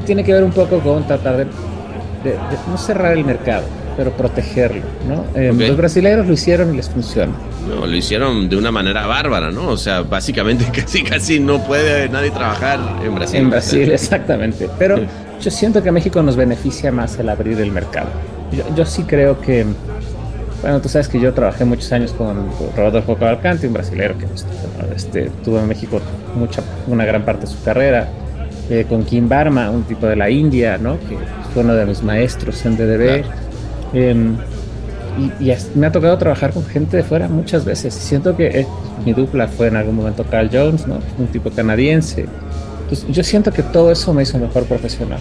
[0.04, 3.64] Tiene que ver un poco con tratar de, de, de no cerrar el mercado,
[3.96, 5.24] pero protegerlo, ¿no?
[5.38, 5.68] Eh, okay.
[5.68, 7.32] Los brasileños lo hicieron y les funciona.
[7.68, 9.68] No, lo hicieron de una manera bárbara, ¿no?
[9.68, 13.40] O sea, básicamente casi casi no puede nadie trabajar en Brasil.
[13.40, 14.68] En Brasil, exactamente.
[14.78, 14.98] Pero
[15.40, 18.08] yo siento que a México nos beneficia más el abrir el mercado.
[18.52, 19.66] Yo, yo sí creo que
[20.62, 24.26] bueno, tú sabes que yo trabajé muchos años con Rodolfo Cavalcante, un brasileño que
[24.94, 26.00] este, tuvo en México
[26.34, 28.08] mucha, una gran parte de su carrera,
[28.68, 30.98] eh, con Kim Barma, un tipo de la India, ¿no?
[31.00, 31.16] que
[31.54, 33.22] fue uno de mis maestros en DDB.
[33.22, 33.49] Claro.
[33.92, 34.14] Eh,
[35.18, 37.94] y, y, me ha tocado trabajar con gente de fuera muchas veces.
[37.94, 38.66] Siento que eh,
[39.04, 40.98] mi dupla fue en algún momento Carl Jones, ¿no?
[41.18, 42.26] un tipo canadiense.
[42.82, 45.20] Entonces, yo siento que todo eso me hizo mejor profesional.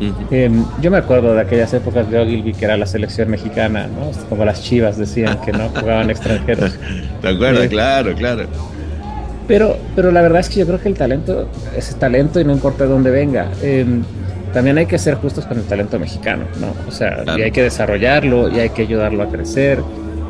[0.00, 0.14] Uh -huh.
[0.30, 0.50] eh,
[0.80, 4.10] yo me acuerdo de aquellas épocas de Ogilvy que era la selección mexicana, ¿no?
[4.28, 6.72] Como las chivas decían que no jugaban extranjeros.
[7.22, 7.64] ¿Te acuerdas?
[7.64, 8.46] Eh, claro, claro.
[9.46, 12.52] Pero, pero la verdad es que yo creo que el talento es talento y no
[12.52, 13.48] importa de dónde venga.
[14.52, 16.74] Eh, también hay que ser justos con el talento mexicano, ¿no?
[16.86, 17.38] O sea, claro.
[17.38, 19.82] y hay que desarrollarlo y hay que ayudarlo a crecer.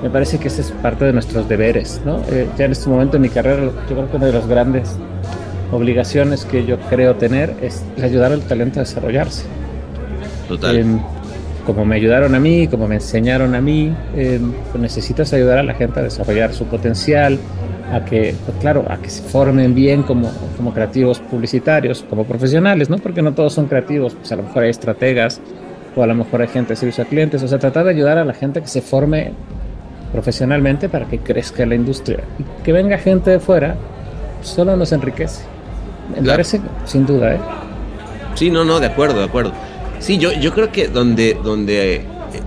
[0.03, 2.21] me parece que ese es parte de nuestros deberes, ¿no?
[2.31, 4.97] Eh, ya en este momento en mi carrera, yo creo que una de las grandes
[5.71, 9.45] obligaciones que yo creo tener es ayudar al talento a desarrollarse.
[10.49, 10.77] Total.
[10.77, 11.01] Em,
[11.65, 15.75] como me ayudaron a mí, como me enseñaron a mí, pues necesitas ayudar a la
[15.75, 17.39] gente a desarrollar su potencial,
[17.93, 22.89] a que, pues claro, a que se formen bien como, como creativos publicitarios, como profesionales,
[22.89, 22.97] ¿no?
[22.99, 25.41] Porque no todos son creativos, pues a lo mejor hay estrategas
[25.95, 28.17] o a lo mejor hay gente de servicio a clientes, o sea, tratar de ayudar
[28.17, 29.33] a la gente que se forme
[30.11, 33.77] profesionalmente para que crezca la industria y que venga gente de fuera
[34.43, 35.43] solo nos enriquece.
[36.09, 36.31] Me Claro.
[36.33, 37.39] parece, sin duda, ¿eh?
[38.35, 39.53] Sí, no, no, de acuerdo, de acuerdo.
[39.99, 42.05] Sí, yo, yo creo que donde, donde eh,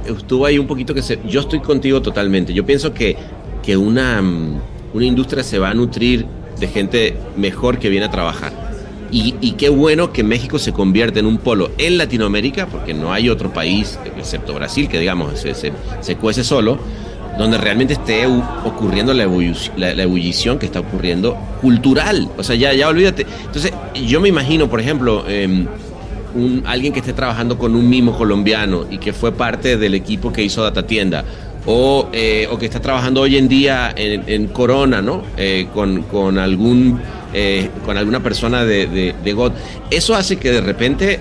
[0.07, 1.19] estuvo ahí un poquito que se...
[1.27, 2.53] Yo estoy contigo totalmente.
[2.53, 3.15] Yo pienso que,
[3.63, 4.59] que una, mm,
[4.95, 6.25] una industria se va a nutrir
[6.59, 8.53] de gente mejor que viene a trabajar.
[9.11, 13.29] Y, qué bueno que México se convierte en un polo en Latinoamérica, porque no hay
[13.29, 16.77] otro país, excepto Brasil, que digamos se, se, se cuece solo,
[17.37, 18.25] donde realmente esté
[18.65, 22.27] ocurriendo la, ebullici- la- la ebullición que está ocurriendo cultural.
[22.37, 23.25] O sea, ya, ya olvídate.
[23.45, 23.71] Entonces,
[24.05, 25.65] yo me imagino, por ejemplo, em,
[26.35, 30.33] un, alguien que esté trabajando con un mimo colombiano y que fue parte del equipo
[30.33, 31.23] que hizo Data Tienda.
[31.67, 35.23] O, eh, o que está trabajando hoy en día en, Corona, ¿no?
[35.35, 36.99] Eh, con, con algún
[37.37, 39.51] eh, con alguna persona de, de, God.
[39.91, 41.19] Eso hace que de repente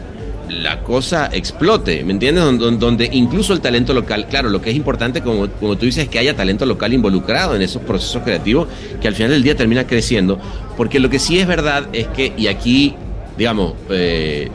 [0.48, 2.44] la cosa explote, ¿me entiendes?
[2.44, 6.04] Donde, donde incluso el talento local, claro, lo que es importante, como, como tú dices,
[6.04, 8.68] es que haya talento local involucrado en esos procesos creativos
[9.00, 10.38] que al final del día termina creciendo,
[10.76, 12.94] porque lo que sí es verdad es que, y aquí,
[13.36, 14.50] digamos, eh,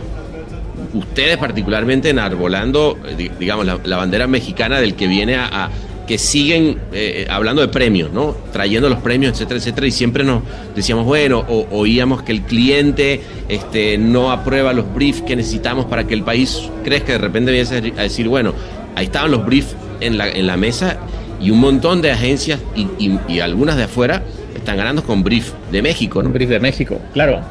[0.93, 5.69] ustedes particularmente enarbolando, eh, di- digamos, la, bandera mexicana del que viene a...
[6.08, 8.36] que siguen eh, hablando de premios, ¿no?
[8.52, 10.41] Trayendo los premios, etcétera, etcétera, y siempre nos
[10.75, 16.06] decíamos, bueno, o, oíamos que el cliente este, no aprueba los briefs que necesitamos para
[16.06, 18.54] que el país crezca, de repente vienes a decir, bueno,
[18.95, 20.97] ahí estaban los briefs en la, en la mesa
[21.39, 24.23] y un montón de agencias y, algunas de afuera
[24.56, 26.30] están ganando con brief de México, ¿no?
[26.30, 27.41] Brief de México, claro.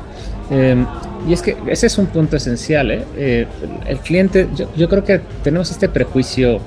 [0.51, 0.85] Eh,
[1.29, 2.91] y es que ese es un punto esencial.
[2.91, 3.05] ¿eh?
[3.17, 3.47] Eh,
[3.87, 6.59] el cliente, yo, yo creo que tenemos este prejuicio.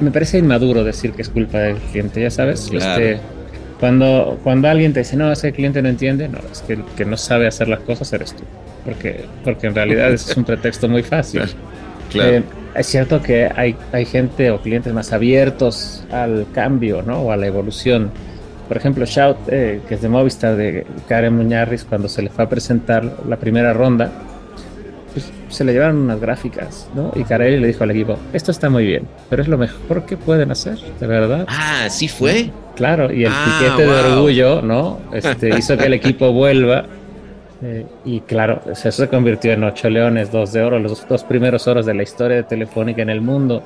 [0.00, 2.68] Me parece inmaduro decir que es culpa del cliente, ya sabes.
[2.68, 3.02] Claro.
[3.02, 3.20] Este,
[3.78, 6.74] cuando, cuando alguien te dice, no, es que el cliente no entiende, no, es que
[6.74, 8.42] el que no sabe hacer las cosas eres tú.
[8.84, 11.42] Porque, porque en realidad ese es un pretexto muy fácil.
[12.12, 12.30] Claro.
[12.30, 12.42] Eh,
[12.74, 17.22] es cierto que hay, hay gente o clientes más abiertos al cambio, ¿no?
[17.22, 18.10] O a la evolución.
[18.68, 22.44] Por ejemplo, Shout, eh, que es de Movistar, de Karen Muñarriz, cuando se le fue
[22.44, 24.10] a presentar la primera ronda,
[25.12, 27.12] pues se le llevaron unas gráficas, ¿no?
[27.14, 30.16] Y Karen le dijo al equipo, esto está muy bien, pero es lo mejor que
[30.16, 31.44] pueden hacer, de verdad.
[31.48, 32.50] Ah, sí fue.
[32.76, 35.00] Claro, y el Ah, piquete de orgullo, ¿no?
[35.12, 36.86] Este, hizo que el equipo vuelva.
[37.62, 41.68] eh, y claro, eso se convirtió en ocho leones, dos de oro, los dos primeros
[41.68, 43.62] oros de la historia de Telefónica en el mundo.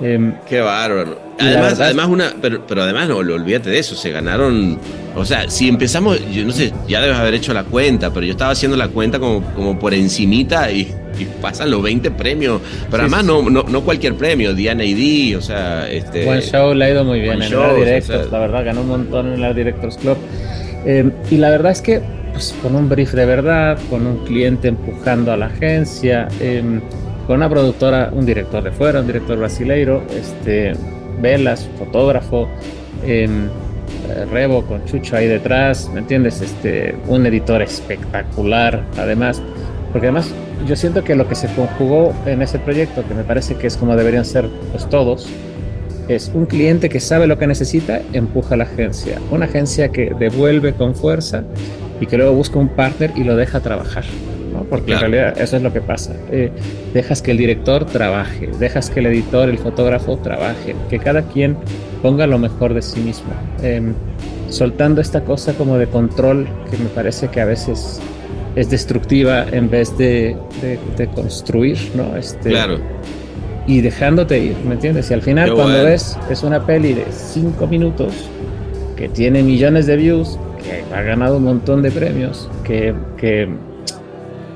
[0.00, 1.18] Em, Qué bárbaro.
[1.38, 4.78] La Además, además una, pero, pero además no, lo- olvídate de eso, se ganaron,
[5.16, 8.32] o sea, si empezamos, yo no sé, ya debes haber hecho la cuenta, pero yo
[8.32, 10.82] estaba haciendo la cuenta como, como por encimita y,
[11.18, 14.84] y pasan los 20 premios, pero Sí, además sí, no, no, no cualquier premio, Diana
[14.84, 16.24] ID, o sea, este...
[16.24, 18.64] Buen show, le ha ido muy bien en show, el o Directors, sea, la verdad,
[18.64, 20.16] ganó un montón en el Directors Club.
[20.86, 22.00] Eh, y la verdad es que
[22.32, 26.62] pues, con un brief de verdad, con un cliente empujando a la agencia, eh,
[27.26, 30.72] con una productora, un director de fuera, un director brasileiro, este,
[31.20, 32.48] Velas, fotógrafo,
[33.04, 33.28] eh,
[34.08, 36.40] eh, Rebo con Chucho ahí detrás, ¿me entiendes?
[36.40, 39.40] Este, un editor espectacular, además,
[39.92, 40.30] porque además
[40.66, 43.76] yo siento que lo que se conjugó en ese proyecto, que me parece que es
[43.76, 45.28] como deberían ser pues todos,
[46.08, 49.18] es un cliente que sabe lo que necesita, empuja a la agencia.
[49.30, 51.44] Una agencia que devuelve con fuerza
[52.00, 54.04] y que luego busca un partner y lo deja trabajar.
[54.54, 54.64] ¿No?
[54.64, 55.06] Porque Claro.
[55.06, 56.14] en realidad eso es lo que pasa.
[56.30, 56.50] Eh,
[56.94, 61.56] dejas que el director trabaje, dejas que el editor, el fotógrafo trabaje, que cada quien
[62.02, 63.32] ponga lo mejor de sí mismo.
[63.62, 63.92] Em,
[64.48, 68.00] soltando esta cosa como de control que me parece que a veces
[68.56, 72.16] es destructiva en vez de, de- de construir, ¿no?
[72.16, 72.78] Este, Claro,
[73.66, 75.10] y dejándote ir, ¿me entiendes?
[75.10, 78.12] Y al final Qué cuando ves es una peli de 5 minutos
[78.96, 83.48] que tiene millones de views, que ha ganado un montón de premios, que, que,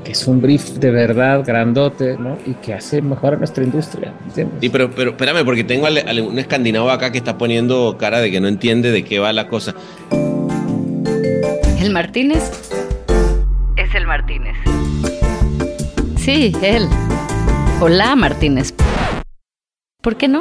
[0.09, 2.38] que es un brief de verdad grandote, ¿no?
[2.47, 4.57] Y que hace mejor a nuestra industria, ¿me entiendes?
[4.59, 8.18] sí, pero, pero espérame, porque tengo al- al- un escandinavo acá que está poniendo cara
[8.21, 9.75] de que no entiende de qué va la cosa.
[11.79, 12.51] ¿El Martínez?
[13.77, 14.57] Es el Martínez.
[16.16, 16.88] Sí, él.
[17.79, 18.73] Hola, Martínez.
[20.01, 20.40] ¿Por qué no?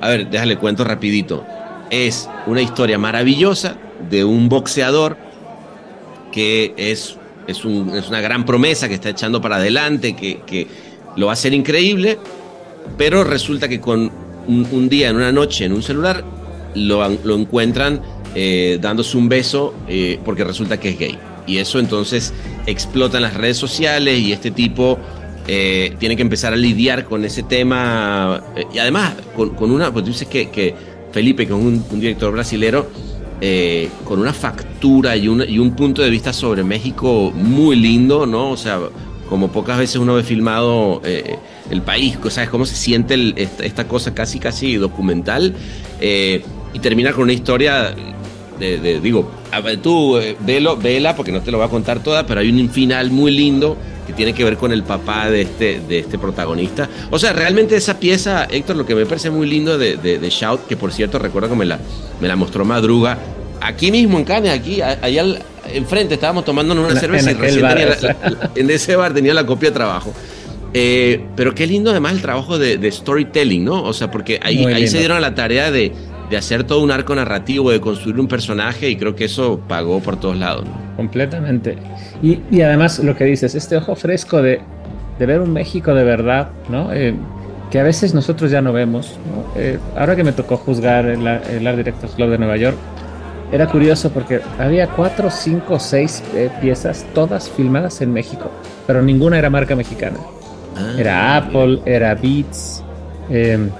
[0.00, 1.44] A ver, déjale cuento rapidito.
[1.90, 3.76] Es una historia maravillosa
[4.08, 5.16] de un boxeador
[6.34, 7.16] que es,
[7.46, 10.66] es, un- es una gran promesa que está echando para adelante, que, que
[11.14, 12.18] lo va a hacer increíble,
[12.98, 14.10] pero resulta que con
[14.48, 16.24] un, día, en una noche, en un celular,
[16.74, 18.02] lo, lo encuentran
[18.34, 21.16] eh, dándose un beso eh, porque resulta que es gay.
[21.46, 22.32] Y eso entonces
[22.66, 24.98] explota en las redes sociales y este tipo
[25.46, 28.42] eh, tiene que empezar a lidiar con ese tema.
[28.74, 30.74] y además, con, una, pues tú dices que, que
[31.12, 32.90] Felipe, que es un, director brasilero,
[34.04, 38.50] con una factura y un, y un punto de vista sobre México muy lindo, ¿no?
[38.50, 38.80] O sea,
[39.28, 41.38] como pocas veces uno ve filmado eh,
[41.70, 45.54] el país, ¿sabes cómo se siente esta, cosa casi, casi documental?
[46.00, 46.42] Eh,
[46.72, 47.94] y termina con una historia
[48.58, 49.30] de, digo,
[49.82, 53.10] tú eh, vela porque no te lo voy a contar toda, pero hay un final
[53.10, 56.88] muy lindo que tiene que ver con el papá de este, de este protagonista.
[57.10, 60.66] O sea, realmente esa pieza, Héctor, lo que me parece muy lindo de, de, Shout,
[60.66, 61.78] que por cierto recuerdo que me la,
[62.20, 63.18] me la mostró Madruga,
[63.60, 65.24] aquí mismo en Cannes, aquí, allá
[65.72, 68.16] enfrente, estábamos tomándonos una cerveza y recién
[68.54, 70.12] en ese bar tenía la copia de trabajo.
[70.76, 73.84] Eh, pero qué lindo además el trabajo de, storytelling, ¿no?
[73.84, 75.92] O sea, porque ahí, ahí se dieron a la tarea de,
[76.30, 80.00] de, hacer todo un arco narrativo, de construir un personaje y creo que eso pagó
[80.00, 80.64] por todos lados.
[80.96, 81.76] Completamente.
[82.22, 84.60] Y, y, además lo que dices, este ojo fresco de,
[85.18, 86.92] de ver un México de verdad, ¿no?
[86.92, 87.14] Eh,
[87.70, 89.18] que a veces nosotros ya no vemos.
[89.26, 89.60] ¿no?
[89.60, 92.76] Eh, ahora que me tocó juzgar el, el Art Directors Club de Nueva York,
[93.52, 98.50] era curioso porque había cuatro, cinco, seis eh, piezas, todas filmadas en México,
[98.86, 100.18] pero ninguna era marca mexicana.
[100.76, 102.82] Ah, era Apple, era Beats,
[103.30, 103.70] em,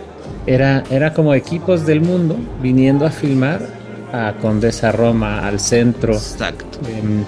[0.46, 3.60] era, era como equipos del mundo viniendo a filmar
[4.12, 6.12] a Condesa Roma, al centro.
[6.12, 6.78] Exacto.
[6.88, 7.24] Em,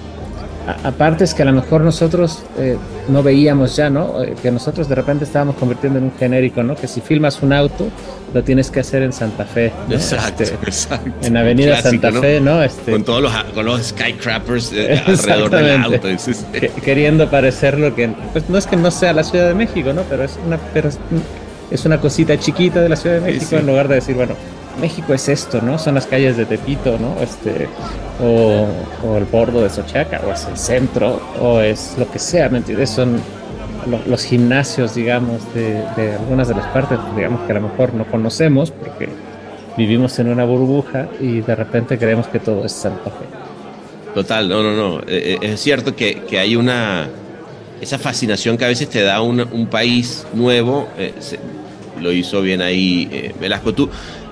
[0.83, 2.77] aparte es que a lo mejor nosotros eh,
[3.09, 4.23] no veíamos ya, ¿no?
[4.23, 6.75] Eh, que nosotros de repente estábamos convirtiendo en un genérico, ¿no?
[6.75, 7.89] Que si filmas un auto,
[8.33, 9.71] lo tienes que hacer en Santa Fe.
[9.89, 11.11] Exacto, este, exacto.
[11.21, 12.61] En Avenida Santa Fe, ¿no?
[12.61, 16.07] Este, con todos los, con los skycrappers eh, alrededor del auto.
[16.83, 18.09] Queriendo parecer lo que...
[18.33, 20.03] Pues no es que no sea la Ciudad de México, ¿no?
[20.03, 20.89] Pero es una, pero
[21.69, 24.35] es una cosita chiquita de la Ciudad de México en lugar de decir, bueno,
[24.79, 25.77] México es esto, ¿no?
[25.79, 27.15] Son las calles de Tepito, ¿no?
[27.21, 27.67] Este,
[28.21, 32.59] o, el bordo de Sochaca, o es el centro, o es lo que sea, ¿me
[32.59, 32.89] entiendes?
[32.89, 33.19] Son
[34.05, 35.83] los gimnasios, digamos, de,
[36.19, 39.09] algunas de las partes, digamos, que a lo mejor no conocemos porque
[39.77, 43.25] vivimos en una burbuja y de repente creemos que todo es Santa Fe.
[44.13, 44.99] Total, no, no, no.
[45.01, 47.07] Eh, eh, es cierto que, hay una.
[47.81, 50.87] Esa fascinación que a veces te da un, país nuevo.
[50.97, 51.13] Eh,
[51.99, 53.73] lo hizo bien ahí Velasco.
[53.73, 53.89] Tú,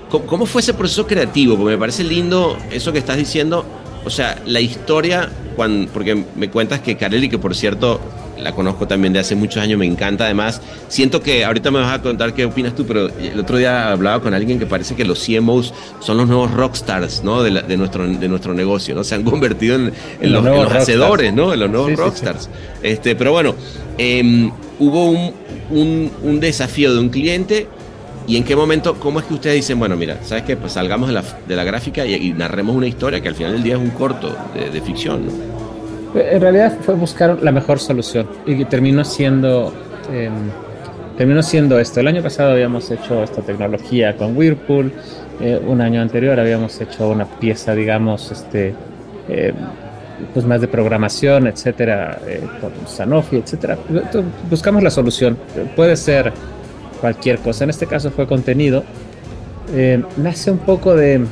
[0.08, 1.56] ¿Cómo fue ese proceso creativo?
[1.56, 3.64] Porque me parece lindo eso que estás diciendo.
[4.04, 8.00] O sea, la historia, cuando, porque me cuentas que Carelli, que por cierto
[8.38, 10.60] la conozco también de hace muchos años, me encanta además.
[10.88, 14.22] Siento que ahorita me vas a contar qué opinas tú, pero el otro día hablaba
[14.22, 17.42] con alguien que parece que los CMOs son los nuevos rockstars ¿no?
[17.42, 19.04] de, nuestro, de nuestro negocio, ¿no?
[19.04, 19.92] Se han convertido en,
[20.32, 21.52] los, hacedores, ¿no?
[21.52, 22.48] En los nuevos rockstars.
[22.82, 23.54] Este, pero bueno,
[23.98, 25.32] em, hubo un,
[25.70, 27.68] un, un desafío de un cliente
[28.28, 30.56] ¿Y en qué momento, cómo es que ustedes dicen, bueno, mira, ¿sabes qué?
[30.56, 33.62] Pues salgamos de la, de la gráfica y, narremos una historia que al final del
[33.62, 35.28] día es un corto de, ficción,
[36.14, 39.72] En realidad fue buscar la mejor solución y terminó siendo,
[40.12, 40.32] em,
[41.16, 42.00] terminó siendo esto.
[42.00, 44.92] El año pasado habíamos hecho esta tecnología con Whirlpool,
[45.40, 48.74] eh, un año anterior habíamos hecho una pieza, digamos, este,
[49.28, 49.54] em,
[50.32, 53.76] pues más de programación, etcétera, eh, con Sanofi, etcétera.
[54.48, 55.36] Buscamos la solución.
[55.74, 56.32] Puede ser
[57.00, 57.64] cualquier cosa.
[57.64, 58.82] En este caso fue contenido.
[59.74, 61.26] Eh, nace un poco de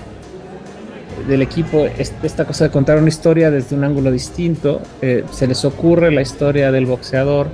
[1.28, 4.80] del equipo esta cosa de contar una historia desde un ángulo distinto.
[5.02, 7.48] Eh, se les ocurre la historia del boxeador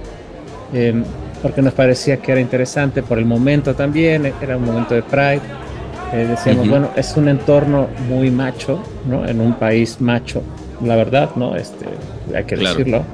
[0.73, 1.03] eh,
[1.43, 4.33] porque nos parecía que era interesante por el momento también.
[4.41, 5.41] Era un momento de Pride.
[6.13, 9.27] decíamos, bueno, es un entorno muy macho, ¿no?
[9.27, 10.43] En un país macho,
[10.85, 11.57] la verdad, ¿no?
[11.57, 11.87] Este,
[12.35, 13.05] hay que decirlo.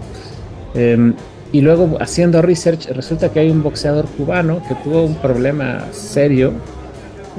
[1.52, 6.52] Y luego haciendo research resulta que hay un boxeador cubano que tuvo un problema serio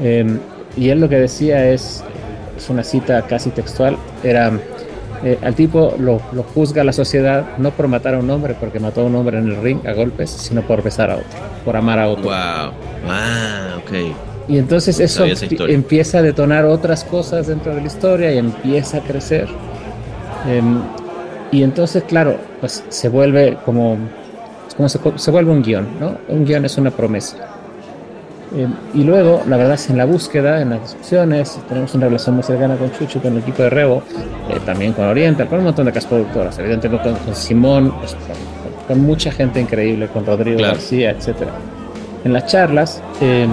[0.01, 0.39] em,
[0.75, 2.03] y él lo que decía es,
[2.57, 4.51] es una cita casi textual, era
[5.23, 8.79] eh, al tipo lo, lo, juzga la sociedad no por matar a un hombre porque
[8.79, 11.75] mató a un hombre en el ring a golpes, sino por besar a otro, por
[11.75, 12.25] amar a otro.
[12.25, 12.71] Wow,
[13.09, 13.91] ah, ok.
[14.47, 15.25] Y entonces eso
[15.67, 19.47] empieza a detonar otras cosas dentro de la historia y empieza a crecer.
[20.47, 20.81] Em,
[21.51, 23.97] y entonces, claro, pues se vuelve como,
[24.75, 26.17] como se, vuelve un guion, ¿no?
[26.29, 27.37] Un guion es una promesa.
[28.55, 32.35] Eh, y luego, la verdad es en la búsqueda, en las discusiones, tenemos una relación
[32.35, 34.03] muy cercana con Chucho, con el equipo de Rebo,
[34.49, 38.15] eh, también con Oriental, con un montón de casas productoras, evidentemente con, Simón, pues,
[38.87, 41.51] con, mucha gente increíble, con Rodrigo García, etcétera.
[42.23, 43.47] En las charlas, eh,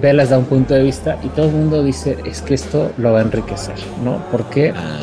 [0.00, 3.12] Velas da un punto de vista y todo el mundo dice, es que esto lo
[3.12, 4.22] va a enriquecer, ¿no?
[4.30, 4.72] Porque...
[4.76, 4.98] Ah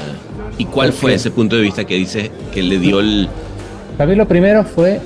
[0.62, 3.28] ¿Y cuál fue ese punto de vista que dice que le dio el...
[3.98, 5.00] Para mí lo primero fue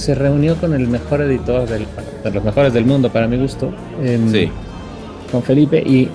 [0.00, 1.86] se reunió con el mejor editor del,
[2.24, 3.70] de los mejores del mundo, para mi gusto.
[4.02, 4.50] em, Sí.
[5.30, 6.08] Con Felipe y,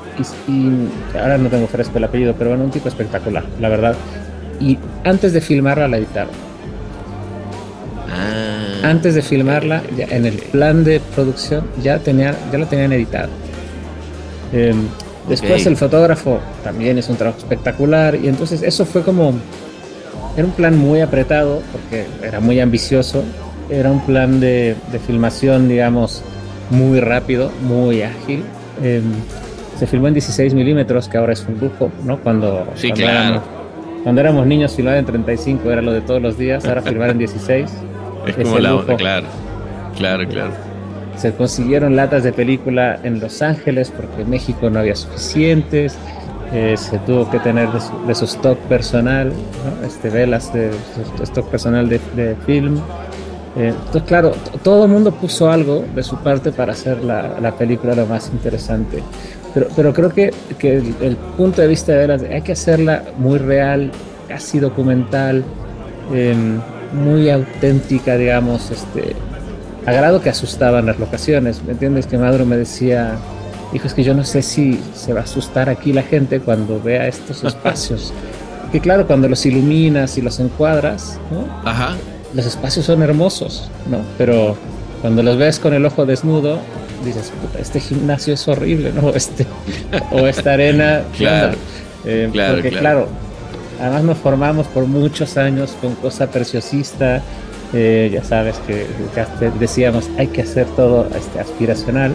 [0.47, 0.71] y- y
[1.17, 3.95] ahora no tengo fresco el apellido, pero bueno, un tipo espectacular, la verdad.
[4.59, 6.31] Y antes de filmarla la editaron.
[8.11, 12.93] Ah, Antes de filmarla, ya en el plan de producción ya, tenía, ya la tenían
[12.93, 13.29] editada.
[14.53, 14.75] Em,
[15.27, 19.33] después el fotógrafo también es un trabajo espectacular y entonces eso fue como...
[20.38, 23.23] Era un plan muy apretado porque era muy ambicioso.
[23.70, 26.24] Era un plan de, de filmación, digamos,
[26.70, 28.43] muy rápido, muy ágil.
[28.84, 29.03] Em,
[29.78, 32.18] se filmó en 16 milímetros, que ahora es un lujo, ¿no?
[32.20, 33.20] Cuando, Sí, cuando claro.
[33.28, 33.43] éramos,
[34.03, 36.66] cuando éramos niños, filmar en 35 era lo de todos los días.
[36.66, 37.70] Ahora filmar en 16
[38.28, 38.95] es es como la lujo.
[38.97, 39.28] claro.
[39.97, 40.51] Claro, claro.
[41.16, 45.97] Se consiguieron latas de película en Los Ángeles porque en México no había suficientes.
[46.53, 49.88] eh, se tuvo que tener de su, de su stock personal, ¿no?
[49.88, 50.72] este, velas de
[51.18, 52.80] su stock personal de, de film.
[53.57, 54.33] Eh, entonces, claro,
[54.63, 58.29] todo el mundo puso algo de su parte para hacer la, la película lo más
[58.33, 59.01] interesante.
[59.53, 63.03] Pero, pero creo que, que el, el punto de vista de velas, hay que hacerla
[63.17, 63.91] muy real,
[64.27, 65.43] casi documental,
[66.13, 66.35] eh,
[66.93, 69.15] muy auténtica, digamos, este,
[69.85, 71.63] a grado que asustaban las locaciones.
[71.63, 72.07] ¿Me entiendes?
[72.07, 73.15] Que Maduro me decía,
[73.73, 76.81] hijo, es que yo no sé si se va a asustar aquí la gente cuando
[76.81, 78.13] vea estos espacios.
[78.71, 81.69] que claro, cuando los iluminas y los encuadras, ¿no?
[81.69, 81.95] Ajá.
[82.36, 83.99] Los espacios son hermosos, ¿no?
[84.17, 84.55] Pero
[85.01, 86.59] cuando los ves con el ojo desnudo,
[87.03, 89.09] dices, "Puta, este gimnasio es horrible, ¿no?
[89.15, 89.45] Este,
[90.11, 91.03] o esta arena.
[91.13, 91.57] ¿qué Claro, onda?".
[92.05, 92.81] Eh, claro, porque claro.
[92.81, 93.07] claro,
[93.81, 97.21] además nos formamos por muchos años con cosa preciosista.
[97.73, 98.86] eh, ya sabes que,
[99.59, 102.13] decíamos, hay que hacer todo este, aspiracional.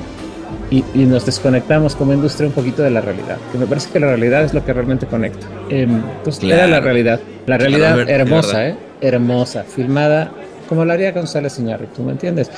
[0.70, 3.98] Y, y nos desconectamos como industria un poquito de la realidad, que me parece que
[4.00, 5.46] la realidad es lo que realmente conecta.
[5.68, 6.70] Entonces, era Claro.
[6.70, 7.20] la realidad.
[7.46, 8.68] La Claro, realidad es hermosa.
[8.68, 8.76] ¿eh?
[9.00, 10.30] Hermosa, filmada
[10.68, 12.50] como la haría González Iñárritu, ¿me entiendes?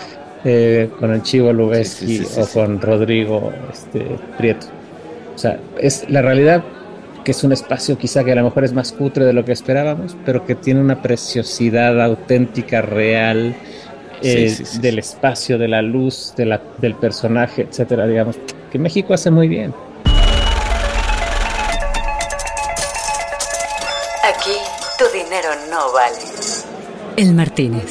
[0.45, 4.05] Eh, con el Chivo Lubeski Sí, sí, sí, o con Rodrigo este,
[4.37, 4.67] Prieto.
[5.35, 6.63] O sea, es la realidad
[7.25, 9.53] que es un espacio quizá que a lo mejor es más cutre de lo que
[9.53, 13.55] esperábamos, pero que tiene una preciosidad auténtica, real,
[14.23, 18.37] eh, Sí, sí, sí, del espacio, de la luz, de la, del personaje, etcétera, digamos,
[18.71, 19.75] que México hace muy bien.
[24.25, 24.57] Aquí
[24.99, 26.17] tu dinero no vale.
[27.17, 27.87] El Martínez.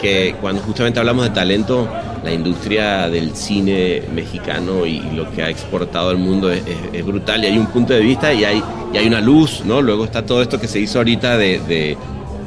[0.00, 1.86] que cuando justamente hablamos de talento,
[2.24, 7.04] la industria del cine mexicano y lo que ha exportado al mundo es, es- es
[7.04, 8.62] brutal y hay un punto de vista y hay,
[8.94, 9.82] y hay una luz, ¿no?
[9.82, 11.98] Luego está todo esto que se hizo ahorita de, de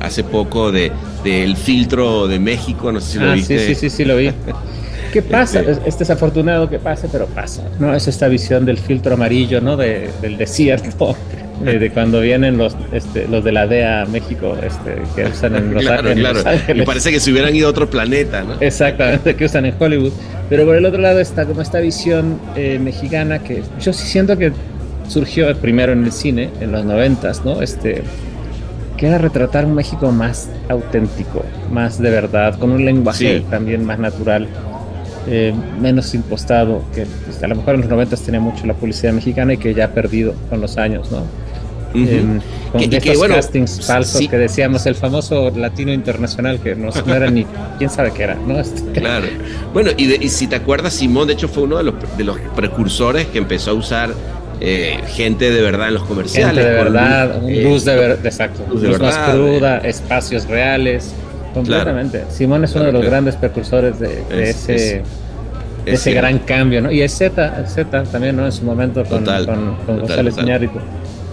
[0.04, 0.92] hace poco de
[1.24, 3.58] del filtro de México, no sé si lo Ah, viste.
[3.60, 4.30] sí, sí, sí, sí, lo vi.
[5.14, 5.60] ¿Qué pasa?
[5.60, 7.64] Este- Es, es desafortunado que pase, pero pasa.
[7.80, 7.94] ¿no?
[7.96, 9.78] Es esta visión del filtro amarillo, ¿no?
[9.78, 11.16] De, del desierto,
[11.64, 15.56] de, de cuando vienen los, este, los de la DEA a México, este, que usan
[15.56, 16.34] en Los, claro, en claro.
[16.40, 16.78] Los Ángeles.
[16.78, 18.56] Me parece que se hubieran ido a otro planeta, ¿no?
[18.60, 20.12] Exactamente, que usan en Hollywood.
[20.50, 24.36] Pero por el otro lado está como esta visión eh, mexicana que yo sí siento
[24.38, 24.52] que
[25.08, 27.62] surgió primero en el cine, en los noventas, ¿no?
[27.62, 28.02] Este,
[28.98, 33.46] que era retratar un México más auténtico, más de verdad, con un lenguaje Sí.
[33.50, 34.48] también más natural,
[35.28, 39.14] eh, menos impostado, que pues, a lo mejor en los noventas tenía mucho la publicidad
[39.14, 41.20] mexicana y que ya ha perdido con los años, ¿no?
[41.96, 42.10] Ujú.
[42.10, 42.42] Em,
[42.72, 44.28] con Que- y que, estos bueno, castings falsos sí.
[44.28, 47.46] que decíamos, el famoso latino internacional, que no, no era ni
[47.78, 48.56] quién sabe qué era, ¿no?
[48.94, 49.28] Claro.
[49.74, 52.24] Bueno, y, de- y si te acuerdas, Simón, de hecho, fue uno de los, de
[52.24, 54.10] los precursores que empezó a usar
[54.62, 56.56] eh, gente de verdad en los comerciales.
[56.56, 59.78] Gente de verdad, luz, un eh, luz de verdad, exacto, luz de luz más cruda,
[59.80, 61.14] espacios reales,
[61.54, 62.24] completamente.
[62.30, 63.12] Simón es Claro, uno de los claro.
[63.12, 64.92] grandes precursores de, de Es- ese, es-
[65.86, 66.92] de es ese gran cambio, ¿no?
[66.92, 68.46] Y es Z, Z también, ¿no?
[68.46, 70.38] En su momento con, Total, con, con total, González.
[70.38, 70.80] Iñárritu.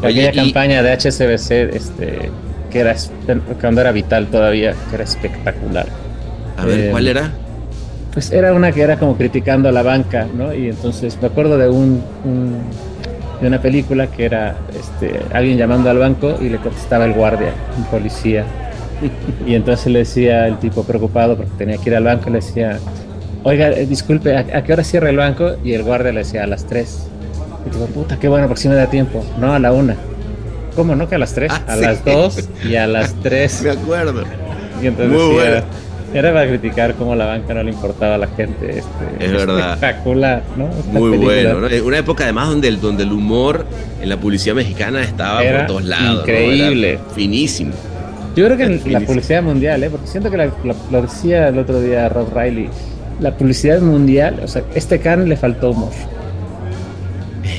[0.02, 2.30] Aquella y- campaña de HSBC, este,
[2.70, 2.96] que era
[3.60, 5.86] cuando era vital todavía, que era espectacular.
[6.56, 7.30] A ver, Eh, ¿cuál era?
[8.12, 10.52] Pues era una que era como criticando a la banca, ¿no?
[10.52, 12.58] Y entonces me acuerdo de un, un-
[13.40, 17.52] de una película que era este, alguien llamando al banco y le contestaba el guardia,
[17.76, 18.44] un policía.
[19.46, 22.78] Y entonces le decía el tipo preocupado porque tenía que ir al banco, le decía,
[23.42, 25.52] oiga, eh, disculpe, ¿a, a qué hora cierra el banco?
[25.64, 27.06] Y el guardia le decía, a las 3.
[27.66, 29.24] Y digo, puta, qué bueno, porque si me da tiempo.
[29.38, 29.96] No, a la una.
[30.76, 31.50] ¿Cómo no que a las 3?
[31.50, 31.80] Ah, a sí.
[31.80, 33.62] las 2 y a las 3.
[33.64, 34.24] Me acuerdo.
[34.82, 35.66] Y entonces Muy decía, bueno.
[36.12, 38.68] Era para criticar cómo la banca no le importaba a la gente.
[38.78, 39.74] Este, Es verdad.
[39.74, 40.68] Espectacular, ¿no?
[40.68, 41.60] Esta Muy película bueno.
[41.60, 41.66] ¿no?
[41.68, 43.64] Es Una época además donde el, donde el humor
[44.02, 46.14] en la publicidad mexicana estaba Era por todos lados.
[46.16, 46.20] ¿no?
[46.22, 46.90] increíble.
[46.94, 47.72] Era finísimo.
[48.36, 49.90] Yo creo que en la publicidad mundial, ¿eh?
[49.90, 52.68] porque siento que la- la- lo decía el otro día Rob Riley,
[53.20, 55.90] la publicidad mundial, o sea, este can le faltó humor.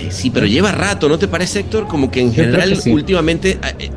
[0.10, 1.88] Sí, pero lleva rato, ¿no te parece, Héctor?
[1.88, 2.92] Como que en Yo general, que sí.
[2.92, 3.90] últimamente, eh, eh,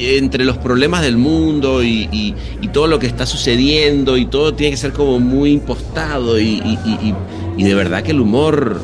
[0.00, 2.34] entre los problemas del mundo y,
[2.72, 7.14] todo lo que está sucediendo y todo tiene que ser como muy impostado y,
[7.58, 8.80] de verdad que el humor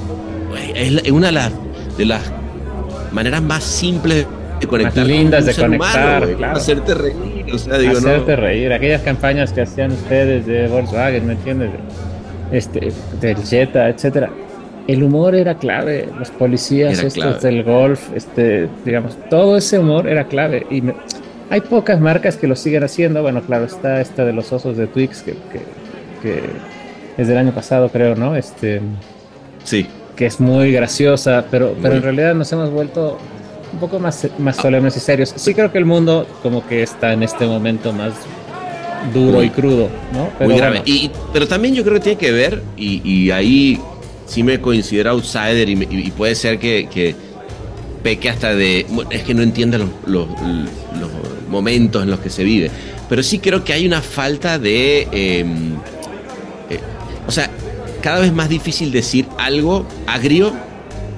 [0.74, 1.52] es una de las,
[1.96, 2.22] de las
[3.12, 4.26] maneras más simples
[4.60, 5.04] de conectar.
[5.04, 8.72] Más lindas de conectar, Hacerte reír, o sea, digo, Hacerte reír.
[8.72, 11.70] Aquellas campañas que hacían ustedes de Volkswagen, ¿me entiendes?
[12.52, 14.30] Este, del Jetta, etcétera.
[14.88, 20.24] El humor era clave, los policías estos del golf, este, digamos, todo ese humor era
[20.28, 20.66] clave.
[20.70, 20.82] Y
[21.50, 23.20] hay pocas marcas que lo siguen haciendo.
[23.20, 25.60] Bueno, claro, está esta de los osos de Twix, que, que,
[26.22, 26.40] que
[27.18, 28.34] es del año pasado, creo, ¿no?
[28.34, 28.80] Este,
[29.62, 29.86] sí.
[30.16, 33.18] Que es muy graciosa, pero, pero en realidad nos hemos vuelto
[33.74, 35.34] un poco más, más solemnes y serios.
[35.36, 38.14] Sí creo que el mundo como que está en este momento más
[39.12, 40.30] duro y crudo, ¿no?
[40.38, 40.82] Pero muy grave.
[40.86, 43.78] Y, pero también yo creo que tiene que ver, y, y ahí
[44.28, 47.16] sí me considero outsider y, puede ser que, que,
[48.02, 48.86] peque hasta de...
[49.10, 50.28] Es que no entiende los, los,
[51.48, 52.70] momentos en los que se vive.
[53.08, 55.08] Pero sí creo que hay una falta de...
[55.10, 55.74] Em,
[56.70, 56.78] eh,
[57.26, 57.50] o sea,
[58.02, 60.52] cada vez más difícil decir algo agrio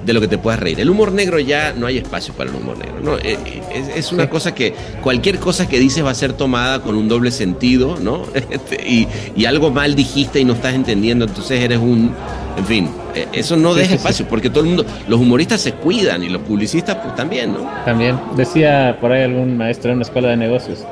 [0.05, 0.79] de lo que te puedas reír.
[0.79, 3.01] El humor negro ya no hay espacio para el humor negro.
[3.03, 3.17] ¿no?
[3.17, 6.95] Eh, eh, es, una cosa que cualquier cosa que dices va a ser tomada con
[6.95, 8.25] un doble sentido, ¿no?
[8.49, 12.13] Este, y, y, algo mal dijiste y no estás entendiendo, entonces eres un...
[12.57, 12.89] En fin,
[13.33, 16.95] eso no deja espacio, porque todo el mundo, los humoristas se cuidan y los publicistas
[16.95, 17.69] pues también, ¿no?
[17.85, 20.85] También, decía por ahí algún maestro en una escuela de negocios,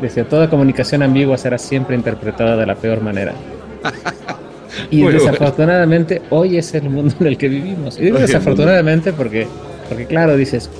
[0.00, 3.34] decía, toda comunicación ambigua será siempre interpretada de la peor manera.
[4.90, 7.98] Y desafortunadamente hoy es el mundo en el que vivimos.
[7.98, 9.46] Y digo desafortunadamente porque,
[9.88, 10.70] porque claro, dices,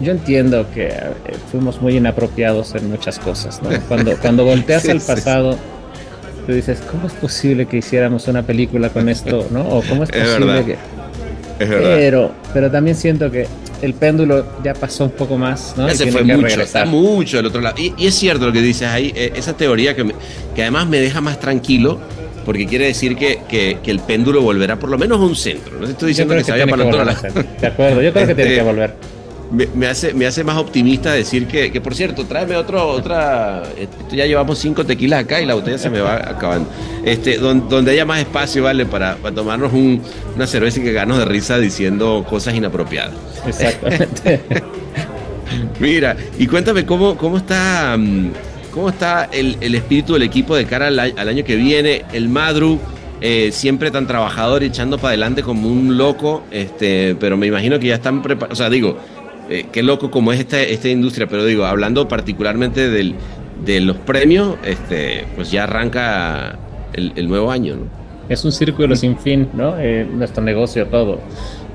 [0.00, 1.12] yo entiendo que eh,
[1.50, 3.70] fuimos muy inapropiados en muchas cosas, ¿no?
[3.88, 5.56] Cuando, cuando volteas al pasado,
[6.46, 9.62] tú dices, ¿cómo es posible que hiciéramos una película con esto, ¿no?
[9.62, 10.76] O cómo es posible que...
[11.58, 11.94] Es verdad.
[11.96, 13.46] Pero, pero también siento que
[13.80, 15.88] el péndulo ya pasó un poco más, ¿no?
[15.90, 17.76] se fue mucho, está mucho del otro lado.
[17.78, 20.04] Y, es cierto lo que dices ahí, eh, esa teoría que,
[20.54, 21.98] que además me deja más tranquilo
[22.46, 25.80] porque quiere decir que, que, el péndulo volverá por lo menos a un centro.
[25.80, 27.20] No estoy diciendo que, se vaya para otro lado.
[27.60, 28.94] De acuerdo, yo creo que tiene que este, volver.
[29.50, 33.62] Me, hace, me hace más optimista decir que, que, por cierto, tráeme otro, otra.
[34.10, 36.68] ya llevamos cinco tequilas acá y la botella se me va acabando.
[37.04, 38.86] Este, donde, haya más espacio, ¿vale?
[38.86, 40.02] Para, para tomarnos un,
[40.34, 43.14] una cerveza y que ganos de risa diciendo cosas inapropiadas.
[43.46, 44.42] Exactamente.
[45.80, 47.96] Mira, y cuéntame cómo, cómo está.
[47.96, 48.30] Mm,
[48.72, 52.04] ¿Cómo está el, espíritu del equipo de cara al, año que viene?
[52.12, 52.78] El Madru,
[53.22, 57.78] eh, siempre tan trabajador y echando para adelante como un loco, este, pero me imagino
[57.78, 58.52] que ya están preparados.
[58.52, 58.98] O sea, digo,
[59.50, 63.14] eh, qué loco como es esta, esta industria, pero digo, hablando particularmente del,
[63.64, 66.58] de los premios, este, pues ya arranca
[66.92, 68.06] el, nuevo año, ¿no?
[68.28, 69.78] Es un círculo sin fin, ¿no?
[69.78, 71.20] Eh, nuestro negocio, todo.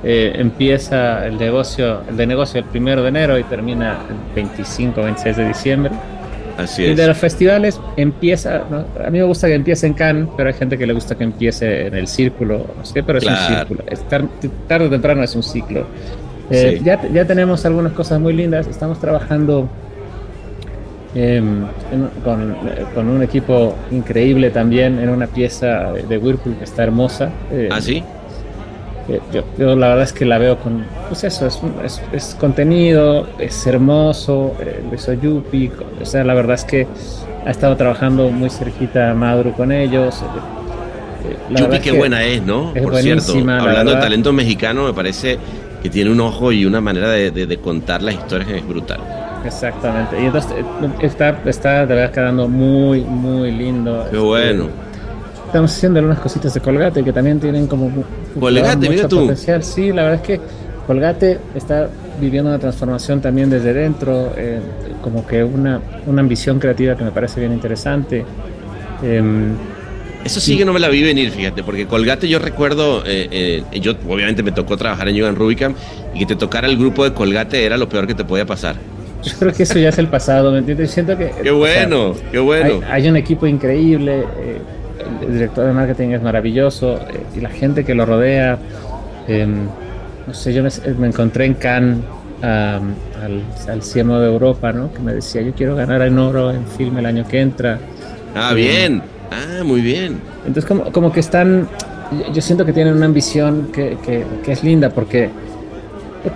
[0.04, 5.38] empieza el negocio, el de negocio el primero de enero y termina el 25, 26
[5.38, 5.92] de diciembre.
[6.78, 8.64] Y de los festivales empieza,
[9.04, 11.24] a mí me gusta que empiece en Cannes, pero hay gente que le gusta que
[11.24, 13.84] empiece en el círculo, no sé, pero es un círculo.
[14.68, 15.86] tarde o temprano es un ciclo.
[16.52, 19.70] Eh, ya, ya tenemos algunas cosas muy lindas, estamos trabajando
[21.16, 21.66] em,
[22.24, 22.56] con,
[22.94, 27.32] con, un equipo increíble también en una pieza de Whirlpool que está hermosa.
[27.52, 28.04] Eh, ¿Ah, sí?
[29.58, 34.56] Yo, la verdad es que la veo con, pues eso, es, es, contenido, es hermoso,
[34.62, 35.72] eh, lo Yupi,
[36.02, 36.88] o sea, la verdad es que
[37.46, 40.22] ha estado trabajando muy cerquita Maduro con ellos.
[41.26, 42.74] Eh, eh, Yupi qué buena es, ¿no?
[42.74, 45.38] Por cierto, hablando de talento mexicano, me parece
[45.82, 49.00] que tiene un ojo y una manera de, contar las historias que es brutal.
[49.46, 50.54] Exactamente, y entonces
[51.02, 54.08] está, está de verdad quedando muy, muy lindo.
[54.12, 54.70] Qué bueno
[55.52, 57.92] estamos haciendo algunas cositas de Colgate que también tienen como
[58.40, 59.20] Colgate, mira tú.
[59.20, 59.62] potencial.
[59.64, 60.40] Sí, la verdad es que
[60.88, 61.90] Colgate está
[62.22, 64.62] viviendo una transformación también desde dentro, eh,
[65.02, 68.24] como que una, una ambición creativa que me parece bien interesante.
[69.04, 69.54] Em,
[70.24, 73.80] eso sí que no me la vi venir, fíjate, porque Colgate yo recuerdo, eh, eh,
[73.80, 75.74] yo obviamente me tocó trabajar en Johan Rubicam
[76.14, 78.76] y que te tocara el grupo de Colgate era lo peor que te podía pasar.
[79.24, 80.92] Yo creo que eso ya es el pasado, ¿me entiendes?
[80.92, 81.32] Siento que...
[81.44, 82.82] Qué bueno, qué bueno.
[82.90, 84.26] Hay, un equipo increíble
[85.22, 88.58] el director de marketing es maravilloso eh, y la gente que lo rodea.
[89.28, 89.68] Em,
[90.28, 92.00] no sé, yo me, encontré en Cannes
[92.42, 94.92] al, al CMO de Europa, ¿no?
[94.94, 97.80] Que me decía, yo quiero ganar en oro en film el año que entra.
[98.36, 99.02] Ah, bien.
[99.32, 100.20] Ah, muy bien.
[100.46, 101.68] Entonces, como, como que están,
[102.34, 105.30] yo siento que tienen una ambición que, que, es linda porque,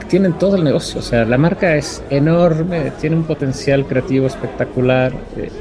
[0.08, 1.00] tienen todo el negocio.
[1.00, 5.12] O sea, la marca es enorme, tiene un potencial creativo espectacular.
[5.38, 5.52] Eh,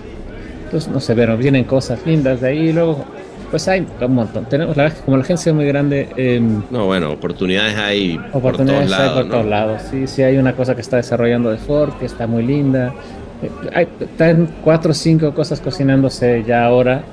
[0.93, 2.73] no sé, pero vienen cosas lindas de ahí.
[2.73, 3.05] Luego
[3.51, 4.47] pues hay un montón.
[4.47, 6.09] Tenemos, la verdad que como la agencia es muy grande.
[6.17, 8.19] Em, no, bueno, oportunidades hay.
[8.33, 9.83] Oportunidades por todos lados, hay por todos lados.
[9.91, 12.93] Sí, sí, hay una cosa que está desarrollando de Ford que está muy linda.
[13.43, 17.05] Eh, hay, están cuatro o cinco cosas cocinándose ya ahora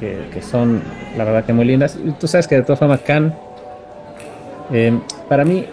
[0.00, 0.82] que, que, son,
[1.16, 1.96] la verdad, que muy lindas.
[2.02, 3.34] Y tú sabes que de todas formas, Can,
[4.72, 5.66] em, para mí,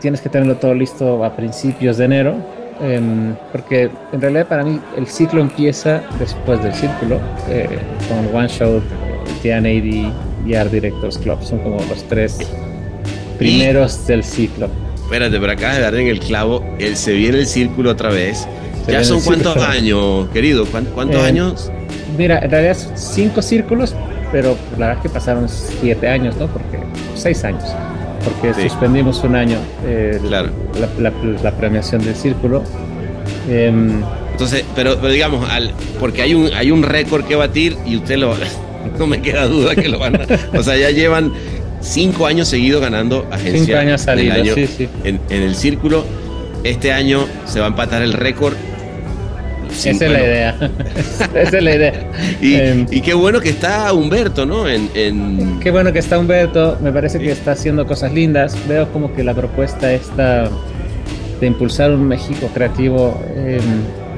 [0.00, 2.34] tienes que tenerlo todo listo a principios de enero.
[2.80, 8.48] Em, porque en realidad para mí el ciclo empieza después del círculo, eh, con One
[8.48, 8.82] Shot
[9.42, 10.12] TN80
[10.46, 11.42] y Art Directors Club.
[11.42, 12.38] Son como los tres
[13.38, 14.68] primeros del ciclo.
[14.96, 18.48] Espérate, pero acá de dar en el clavo, él se viene el círculo otra vez.
[18.88, 20.66] ¿Ya son cuántos años, querido?
[20.66, 21.70] ¿Cuántos, eh, años?
[22.16, 23.94] Mira, en realidad son cinco círculos,
[24.30, 26.46] pero la verdad es que pasaron siete años, ¿no?
[26.46, 26.78] Porque
[27.14, 27.64] seis años.
[28.24, 30.50] Porque suspendimos un año eh, claro.
[30.98, 32.62] la, premiación del círculo.
[33.48, 37.96] Em, Entonces, pero, pero digamos, al, porque hay un, hay un récord que batir y
[37.96, 38.34] usted lo,
[38.98, 40.26] no me queda duda que lo van a.
[40.56, 41.32] o sea, ya llevan
[41.80, 44.88] cinco años seguidos ganando agencia cinco años salidos, sí, sí.
[45.04, 46.04] En, el círculo.
[46.64, 48.54] Este año se va a empatar el récord.
[49.84, 50.70] Esa es la idea.
[51.34, 51.92] Esa es la idea.
[52.40, 54.68] Em, y, qué bueno que está Humberto, ¿no?
[54.68, 56.78] En, Qué bueno que está Humberto.
[56.80, 58.56] Me parece que está haciendo cosas lindas.
[58.68, 60.48] Veo como que la propuesta esta
[61.40, 63.60] de impulsar un México creativo em,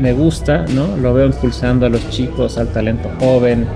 [0.02, 0.96] me gusta, ¿no?
[0.96, 3.66] Lo veo impulsando a los chicos, al talento joven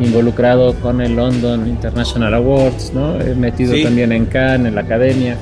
[0.00, 3.14] involucrado con el London International Awards, ¿no?
[3.36, 5.36] Metido también en Cannes, en la academia.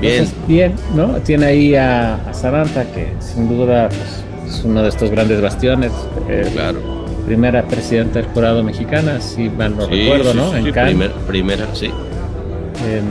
[0.00, 0.28] Bien.
[0.46, 1.14] bien, ¿no?
[1.16, 5.92] Tiene ahí a, Samantha, que sin duda pues, es uno de estos grandes bastiones.
[6.28, 6.80] Eh, claro.
[7.26, 10.56] Primera presidenta del jurado mexicana, si mal no recuerdo, ¿no?
[10.56, 11.10] en Cannes.
[11.26, 11.86] primera, sí.
[11.86, 13.04] Em,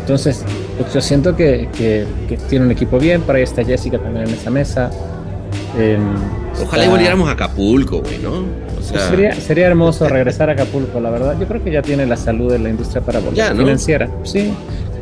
[0.00, 0.44] entonces,
[0.78, 2.06] pues, yo siento que, que,
[2.48, 3.22] tiene un equipo bien.
[3.22, 4.90] Por ahí está Jessica también en esa mesa.
[5.78, 6.14] Em,
[6.62, 8.44] Ojalá y volviéramos a Acapulco, güey, ¿no?
[8.80, 11.36] sería, sería hermoso regresar a Acapulco, la verdad.
[11.40, 14.08] Yo creo que ya tiene la salud de la industria para volver financiera.
[14.22, 14.52] Sí,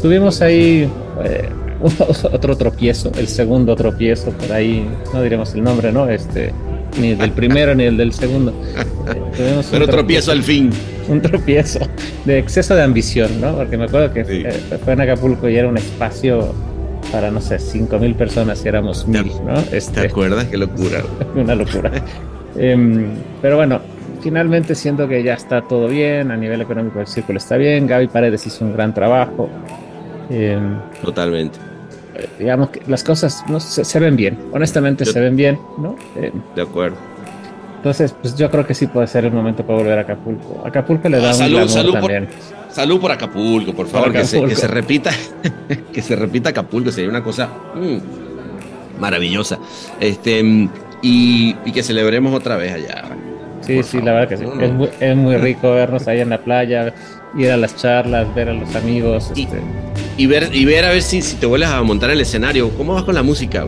[0.01, 0.89] tuvimos ahí
[1.25, 1.49] eh,
[2.33, 6.09] otro tropiezo, el segundo tropiezo, por ahí, no diremos el nombre, ¿no?
[6.09, 6.53] Este,
[7.01, 8.53] ni del primero ni el del segundo.
[9.71, 10.71] Pero tropiezo, al fin.
[11.09, 11.81] Un tropiezo
[12.25, 13.57] de exceso de ambición, ¿no?
[13.57, 16.55] Porque me acuerdo que eh, fue en Acapulco y era un espacio
[17.11, 19.55] para, no sé, cinco mil personas y éramos mil, ¿no?
[19.73, 20.45] Este, ¿Te acuerdas?
[20.45, 21.03] Qué locura.
[21.35, 21.91] una locura.
[22.57, 23.07] Em,
[23.41, 23.81] pero bueno,
[24.21, 28.09] finalmente siento que ya está todo bien, a nivel económico el círculo está bien, Gaby
[28.09, 29.49] Paredes hizo un gran trabajo.
[30.31, 31.72] Em, Totalmente.
[32.15, 35.97] Eh, digamos que las cosas no, se, ven bien, honestamente se ven bien, ¿no?
[36.17, 36.97] Em, de acuerdo.
[37.83, 40.63] Entonces, pues yo creo que sí puede ser el momento para volver a Acapulco.
[40.65, 42.27] Acapulco le da un salud, salud también.
[42.27, 45.11] Por, salud por Acapulco, por favor, Que, se, repita,
[45.93, 49.59] que se repita Acapulco, sería una cosa mm, maravillosa.
[49.99, 50.69] Este,
[51.03, 53.05] y, que celebremos otra vez allá.
[53.63, 54.45] Sí, sí, la verdad que sí.
[55.01, 56.95] Es, muy, rico vernos ahí en la playa,
[57.37, 59.33] ir a las charlas, ver a los amigos.
[59.35, 59.61] Y, este.
[60.27, 62.71] Ver, y ver a ver si, si te vuelves a montar el escenario.
[62.71, 63.67] ¿Cómo vas con la música?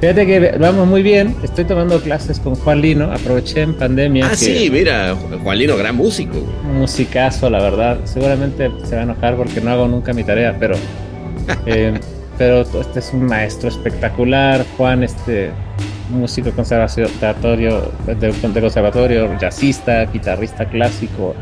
[0.00, 1.34] Fíjate que vamos muy bien.
[1.42, 3.10] Estoy tomando clases con Juan Lino.
[3.10, 4.26] Aproveché en pandemia.
[4.26, 6.38] Ah, sí, mira, Juan Lino, gran músico.
[6.64, 8.00] Un musicazo, la verdad.
[8.04, 10.76] Seguramente se va a enojar porque no hago nunca mi tarea, pero.
[11.66, 11.92] Eh,
[12.38, 14.64] pero este es un maestro espectacular.
[14.76, 15.50] Juan, este
[16.10, 21.34] músico conservatorio, de, conservatorio, jazzista, guitarrista clásico.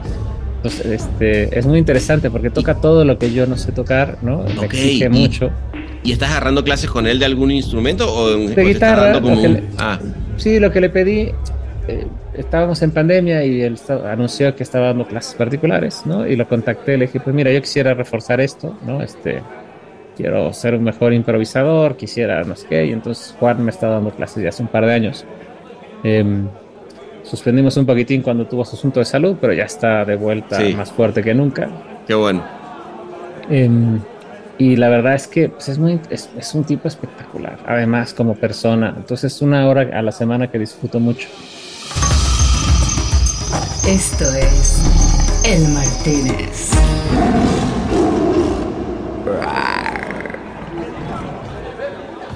[0.63, 4.45] Entonces, este, es muy interesante porque toca todo lo que yo no sé tocar, ¿no?
[4.45, 5.51] Me exige mucho.
[6.05, 9.21] ¿Y estás agarrando clases con él de algún instrumento o de guitarra?
[9.77, 9.99] Ah.
[10.37, 11.33] Sí, lo que le pedí,
[11.89, 13.77] eh, estábamos en pandemia y él
[14.09, 16.29] anunció que estaba dando clases particulares, ¿no?
[16.29, 19.03] Y lo contacté, le dije, pues mira, yo quisiera reforzar esto, ¿no?
[19.03, 19.43] Este,
[20.17, 24.11] quiero ser un mejor improvisador, quisiera no sé qué, y entonces Juan me está dando
[24.11, 25.25] clases ya hace un par de años.
[26.05, 26.47] Em,
[27.33, 30.93] suspendimos un poquitín cuando tuvo su asunto de salud, pero ya está de vuelta más
[30.93, 31.66] fuerte que nunca.
[32.07, 32.45] Qué bueno.
[33.49, 34.01] Em,
[34.59, 38.35] y la verdad es que pues, es, muy, es, es, un tipo espectacular, además como
[38.35, 38.93] persona.
[38.95, 41.26] Entonces una hora a la semana que disfruto mucho.
[43.89, 44.83] Esto es
[45.43, 46.72] El Martínez.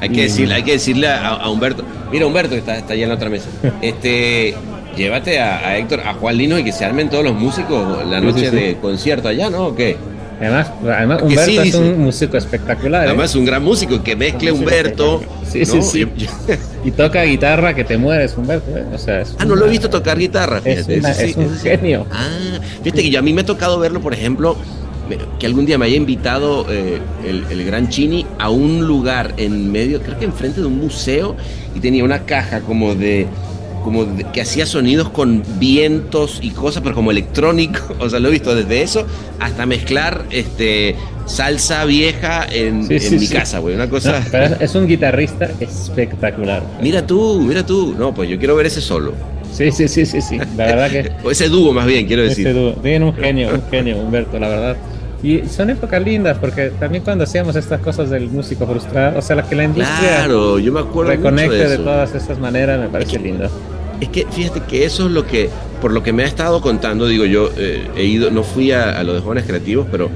[0.00, 3.08] Hay que, decirle, hay que decirle a, Humberto, mira Humberto que está, está allá en
[3.10, 3.48] la otra mesa,
[3.82, 4.54] este,
[4.96, 8.50] llévate a, Héctor, a Juan Lino y que se armen todos los músicos la noche
[8.50, 9.66] de concierto allá, ¿no?
[9.66, 9.96] ¿O qué?
[10.40, 13.04] Además, además Humberto es un músico espectacular.
[13.04, 13.08] ¿eh?
[13.08, 15.22] Además, es un gran músico que mezcle Humberto.
[15.50, 16.06] Sí, sí, sí.
[16.84, 18.76] y toca guitarra que te mueres, Humberto.
[18.76, 18.84] ¿eh?
[18.92, 20.60] O sea, ah, no lo he visto tocar guitarra.
[20.60, 20.98] Fíjate.
[20.98, 22.06] Es, un genio.
[22.12, 24.56] Ah, fíjate que yo a mí me ha tocado verlo, por ejemplo,
[25.38, 30.02] que algún día me haya invitado eh, el, gran Chini a un lugar en medio,
[30.02, 31.36] creo que enfrente de un museo,
[31.74, 33.26] y tenía una caja como de
[33.86, 37.78] como que hacía sonidos con vientos y cosas, pero como electrónico.
[38.00, 39.06] O sea, lo he visto desde eso
[39.38, 43.34] hasta mezclar este salsa vieja en, Sí, en sí, mi sí.
[43.34, 43.76] casa, güey.
[43.76, 44.24] Una No, cosa.
[44.32, 46.62] pero es un guitarrista espectacular.
[46.82, 47.94] Mira tú, mira tú.
[47.96, 49.12] No, pues yo quiero ver ese solo.
[49.52, 50.38] Sí, sí, sí, sí, sí.
[50.56, 52.46] La verdad que O ese dúo más bien, quiero decir.
[52.48, 52.72] Este dúo.
[52.74, 54.76] Tienen un genio, un genio, Humberto, la verdad.
[55.22, 59.36] Y son épocas lindas, porque también cuando hacíamos estas cosas del músico frustrado, o sea,
[59.36, 62.88] la que la industria Claro, yo me acuerdo reconecte de de, todas esas maneras, me
[62.88, 63.48] parece lindo.
[64.00, 65.48] Es que fíjate que eso es lo que,
[65.80, 68.98] por lo que me ha estado contando, digo yo, eh, he ido, no fui a,
[68.98, 70.10] a lo de jóvenes creativos, pero,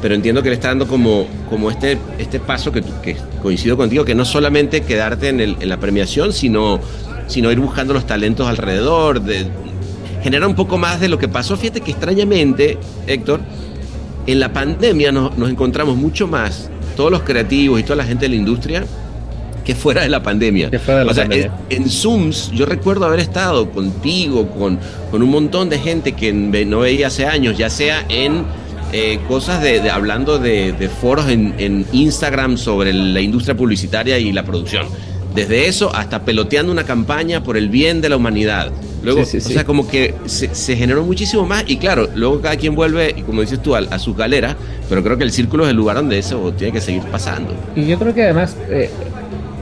[0.00, 4.04] pero entiendo que le está dando como, como este, este paso que, que coincido contigo,
[4.04, 6.78] que no solamente quedarte en, el- en la premiación, sino,
[7.26, 9.46] sino ir buscando los talentos alrededor, de
[10.22, 11.56] generar un poco más de lo que pasó.
[11.56, 12.78] Fíjate que extrañamente,
[13.08, 13.40] Héctor,
[14.26, 18.28] en la pandemia nos encontramos mucho más, todos los creativos y toda la gente de
[18.30, 18.84] la industria,
[19.64, 20.70] que fuera de la pandemia.
[20.70, 21.52] Que fuera de la o sea, pandemia.
[21.70, 24.78] En, en Zooms, yo recuerdo haber estado contigo, con,
[25.10, 28.44] con un montón de gente que no veía hace años, ya sea en
[28.92, 34.18] eh, cosas de, de- hablando de, de foros en, en Instagram sobre la industria publicitaria
[34.18, 34.86] y la producción.
[35.34, 38.70] Desde eso hasta peloteando una campaña por el bien de la humanidad.
[39.02, 39.52] Luego, Sí, sí, o sí.
[39.54, 43.22] sea, como que se, se generó muchísimo más y claro, luego cada quien vuelve, y
[43.22, 44.56] como dices tú, a, a su galera,
[44.88, 47.52] pero creo que el círculo es el lugar donde eso tiene que seguir pasando.
[47.74, 48.88] Y yo creo que además eh,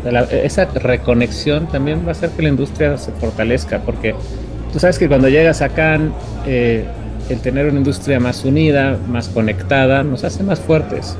[0.05, 4.15] esa reconexión también va a hacer que la industria se fortalezca, porque
[4.73, 5.99] tú sabes que cuando llegas acá,
[6.47, 6.85] eh,
[7.29, 11.17] el tener una industria más unida, más conectada, nos hace más fuertes.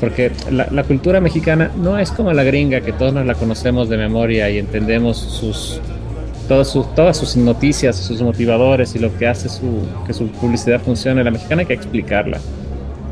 [0.00, 3.88] Porque la, la cultura mexicana no es como la gringa, que todos nos la conocemos
[3.88, 5.80] de memoria y entendemos sus,
[6.48, 10.80] todas, sus, todas sus noticias, sus motivadores y lo que hace su, que su publicidad
[10.80, 11.24] funcione.
[11.24, 12.38] La mexicana hay que explicarla.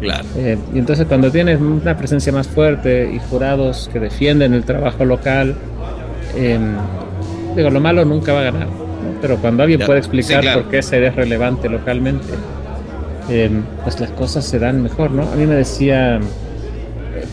[0.00, 0.24] Claro.
[0.36, 5.04] Eh, y entonces cuando tienes una presencia más fuerte y jurados que defienden el trabajo
[5.04, 5.54] local,
[6.36, 6.58] eh,
[7.56, 8.66] digo, lo malo nunca va a ganar.
[8.66, 8.84] ¿no?
[9.22, 10.62] Pero cuando alguien Ya, puede explicar sí, claro.
[10.62, 12.26] por qué esa idea es relevante localmente,
[13.30, 13.50] eh,
[13.82, 15.22] pues las cosas se dan mejor, ¿no?
[15.22, 16.20] A mí me decía, eh,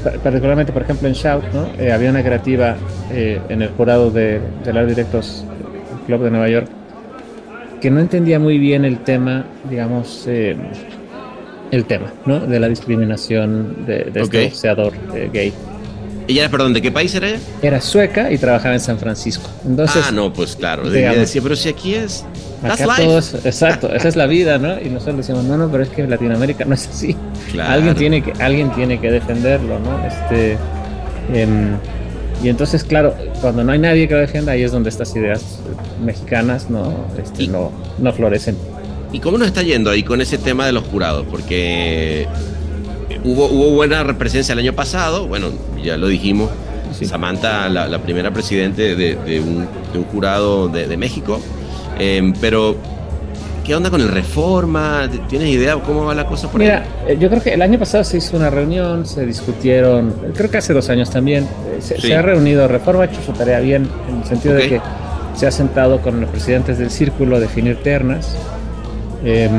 [0.03, 1.68] pa- particularmente por ejemplo en Shout, ¿no?
[1.84, 2.76] Eh, había una creativa
[3.14, 5.43] en el jurado de, de Art Directors
[5.99, 6.68] el Club de Nueva York
[7.82, 10.55] que no entendía muy bien el tema, digamos, eh,
[11.72, 12.40] el tema, ¿no?
[12.40, 14.50] De la discriminación de, de este Ok.
[14.52, 15.54] boxeador eh, gay.
[16.28, 17.40] ¿Ella era, perdón, de qué país era ella?
[17.62, 19.50] Era sueca y trabajaba en San Francisco.
[19.66, 20.90] Entonces, ah, no, pues claro.
[20.90, 22.24] digamos, decía, pero si aquí es.
[22.64, 23.04] Acá life.
[23.04, 24.80] todo es, exacto, esa es la vida, ¿no?
[24.80, 27.16] Y nosotros decimos, no, no, pero es que en Latinoamérica no es así.
[27.52, 27.72] Claro.
[27.72, 30.06] Alguien tiene que, alguien tiene que defenderlo, ¿no?
[30.06, 30.58] Este,
[31.34, 31.76] em,
[32.44, 35.60] y entonces, claro, cuando no hay nadie que lo defienda, ahí es donde estas ideas
[36.04, 38.56] mexicanas no, este, no, no florecen.
[39.12, 41.26] ¿Y cómo nos está yendo ahí con ese tema de los jurados?
[41.30, 42.28] Porque
[43.24, 45.49] hubo, hubo buena presencia el año pasado, bueno,
[45.84, 46.49] ya lo dijimos.
[46.97, 47.05] Sí.
[47.05, 51.39] Samantha, la, la primera presidente de, de un, de un jurado de, de México.
[51.97, 52.76] Eh, pero,
[53.66, 55.09] ¿qué onda con el reforma?
[55.30, 57.14] ¿Tienes idea cómo va la cosa por Mira, ahí?
[57.14, 60.57] eh, yo creo que el año pasado se hizo una reunión, se discutieron, creo que
[60.57, 62.07] hace dos años también, eh, se, Sí.
[62.07, 64.82] se ha reunido, Reforma ha hecho su tarea bien, en el sentido de que
[65.36, 68.36] se ha sentado con los presidentes del círculo a definir ternas.
[69.24, 69.52] Em,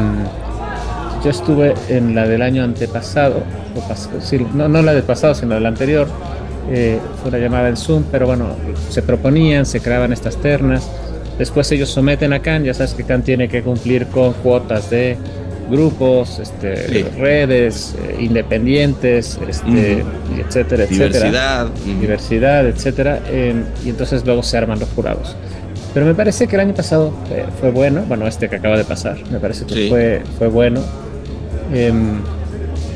[1.24, 3.42] yo estuve en la del año antepasado,
[3.76, 6.08] o pas- sí, no, no la del pasado, sino la anterior,
[6.70, 8.46] eh, fue una llamada en Zoom, pero bueno,
[8.88, 10.88] se proponían, se creaban estas ternas,
[11.38, 15.16] después ellos someten a Can, ya sabes que Can tiene que cumplir con cuotas de
[15.70, 17.02] grupos, este, Sí.
[17.18, 20.02] redes, eh, independientes, este,
[20.38, 21.66] etcétera, etcétera Diversidad.
[21.66, 22.00] ujú.
[22.00, 23.54] diversidad, etcétera, eh,
[23.84, 25.36] y entonces luego se arman los jurados.
[25.94, 28.84] Pero me parece que el año pasado eh, fue bueno, bueno, este que acaba de
[28.84, 29.88] pasar, me parece que Sí.
[29.90, 30.80] fue, fue bueno.
[31.74, 32.20] Em,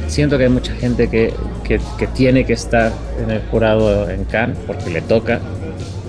[0.09, 1.33] siento que hay mucha gente que,
[1.65, 2.93] que, que tiene que estar
[3.23, 5.41] en el jurado en Cannes porque le toca.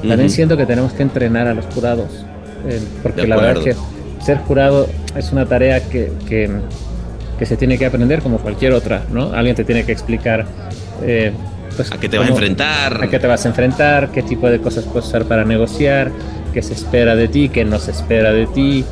[0.07, 2.25] También siento que tenemos que entrenar a los jurados,
[2.69, 4.23] eh, porque la verdad que acuerdo.
[4.23, 6.49] ser jurado es una tarea que, que,
[7.39, 9.33] que se tiene que aprender como cualquier otra, ¿no?
[9.33, 10.45] Alguien te tiene que explicar.
[11.86, 13.03] Eh, pues, ¿A qué te vas a enfrentar?
[13.03, 16.11] a qué te vas a enfrentar, qué tipo de cosas puedes usar para negociar,
[16.53, 18.84] qué se espera de ti, qué no se espera de ti,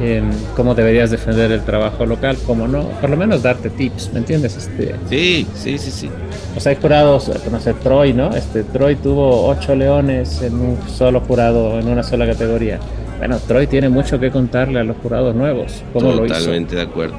[0.00, 4.20] em, cómo deberías defender el trabajo local, cómo no, por lo menos darte tips, ¿me
[4.20, 4.56] entiendes?
[4.56, 6.10] Este, Sí, sí, sí, sí.
[6.56, 8.34] o sea, hay jurados, no sé, Troy, ¿no?
[8.34, 12.78] Este, Troy tuvo ocho leones en un solo jurado, en una sola categoría.
[13.18, 16.34] Bueno, Troy tiene mucho que contarle a los jurados nuevos, cómo lo hizo.
[16.36, 17.16] Totalmente de acuerdo.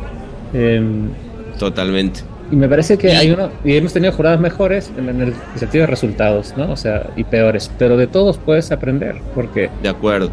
[0.54, 1.10] Em,
[1.58, 2.22] Totalmente.
[2.52, 5.84] Y me parece que hay uno, y hemos tenido jurados mejores en, en el sentido
[5.84, 6.72] de resultados, ¿no?
[6.72, 10.32] O sea, y peores, pero de todos puedes aprender, porque De acuerdo.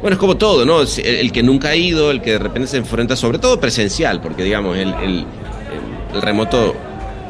[0.00, 0.82] Bueno, es como todo, ¿no?
[0.82, 4.20] El, el que nunca ha ido, el que de repente se enfrenta, sobre todo presencial,
[4.20, 5.24] porque digamos, el, el,
[6.20, 6.74] remoto,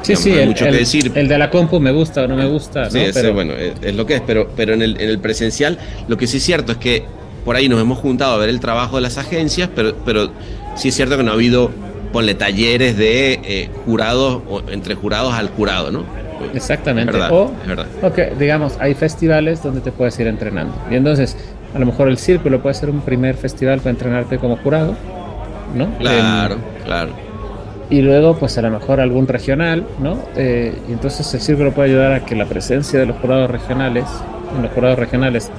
[0.03, 1.12] sí, digamos, sí, hay el, mucho el- que decir.
[1.14, 3.05] el de la compu me gusta o no me gusta, Sí, ¿no?
[3.05, 5.79] ese, Pero bueno, es, es lo que es, pero, pero en, el, en el presencial
[6.09, 7.05] lo que sí es cierto es que
[7.45, 10.31] por ahí nos hemos juntado a ver el trabajo de las agencias, pero, pero
[10.77, 11.70] sí es cierto que no ha habido,
[12.14, 16.04] ponle talleres de eh, jurados, o entre jurados al jurado, ¿no?
[16.54, 17.10] Exactamente.
[17.10, 17.86] Es verdad, o, es verdad.
[18.02, 20.72] o que, digamos, hay festivales donde te puedes ir entrenando.
[20.88, 21.36] Y entonces,
[21.74, 24.94] a lo mejor el círculo puede ser un primer festival para entrenarte como jurado,
[25.74, 25.90] ¿no?
[25.98, 27.10] Claro, claro.
[27.90, 30.16] y luego, pues a lo mejor algún regional, ¿no?
[30.36, 34.04] Eh, y entonces el círculo puede ayudar a que la presencia de los jurados regionales,
[34.56, 35.50] en los jurados regionales,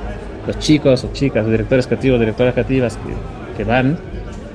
[0.48, 3.98] los chicos o chicas, directores creativos, directoras creativas que, que van,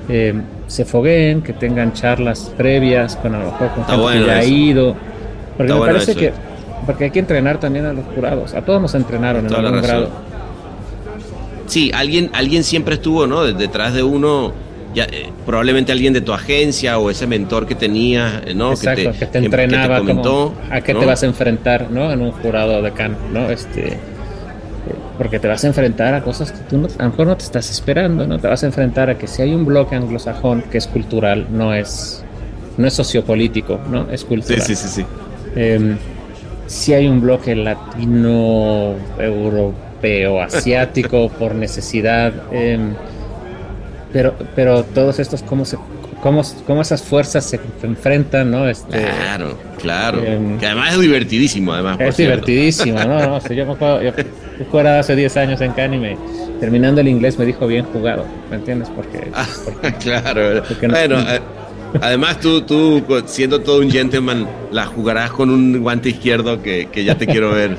[0.09, 0.33] eh,
[0.67, 4.37] se fogueen, que tengan charlas previas con a lo mejor con gente bueno que ya
[4.37, 4.95] ha ido.
[5.57, 6.19] Porque Está me bueno parece eso.
[6.19, 6.33] que,
[6.85, 8.53] porque hay que entrenar también a los jurados.
[8.53, 10.09] A todos nos entrenaron en algún grado.
[11.67, 13.43] Sí, alguien, alguien siempre estuvo, ¿no?
[13.43, 14.51] De- Detrás de uno,
[14.93, 18.71] ya, eh, probablemente alguien de tu agencia o ese mentor que tenías, eh, ¿no?
[18.71, 20.99] Exacto, que te, que entrenaba comentó, como a qué ¿no?
[20.99, 22.11] te vas a enfrentar, ¿no?
[22.11, 23.49] En un jurado de Cannes, ¿no?
[23.49, 23.97] Este,
[25.21, 27.43] porque te vas a enfrentar a cosas que tú no, a lo mejor no te
[27.43, 28.39] estás esperando, ¿no?
[28.39, 31.75] Te vas a enfrentar a que si hay un bloque anglosajón que es cultural, no
[31.75, 32.23] es,
[32.75, 34.09] no es sociopolítico, ¿no?
[34.09, 34.61] Es Sí, cultural.
[34.63, 35.05] sí, sí, sí.
[35.55, 35.95] Em,
[36.65, 42.95] si hay un bloque latino, europeo, asiático por necesidad, em,
[44.11, 45.77] pero, pero todos estos, ¿cómo, se,
[46.21, 48.67] cómo, cómo esas fuerzas se enfrentan, ¿no?
[48.69, 50.23] Este, Claro, claro.
[50.23, 51.97] Em, que además es divertidísimo, además.
[51.99, 53.19] es divertidísimo, ¿no?
[53.29, 54.11] no sé, yo me acuerdo, yo,
[54.69, 56.17] jugaba hace 10 años en Cannes y me,
[56.59, 58.89] terminando el inglés me dijo bien jugado, ¿me entiendes?
[58.95, 60.63] Porque, Ah, porque- claro.
[60.67, 61.39] Porque no- bueno, eh,
[62.01, 67.03] además tú, tú, siendo todo un gentleman, la jugarás con un guante izquierdo que, que
[67.03, 67.75] ya te quiero ver.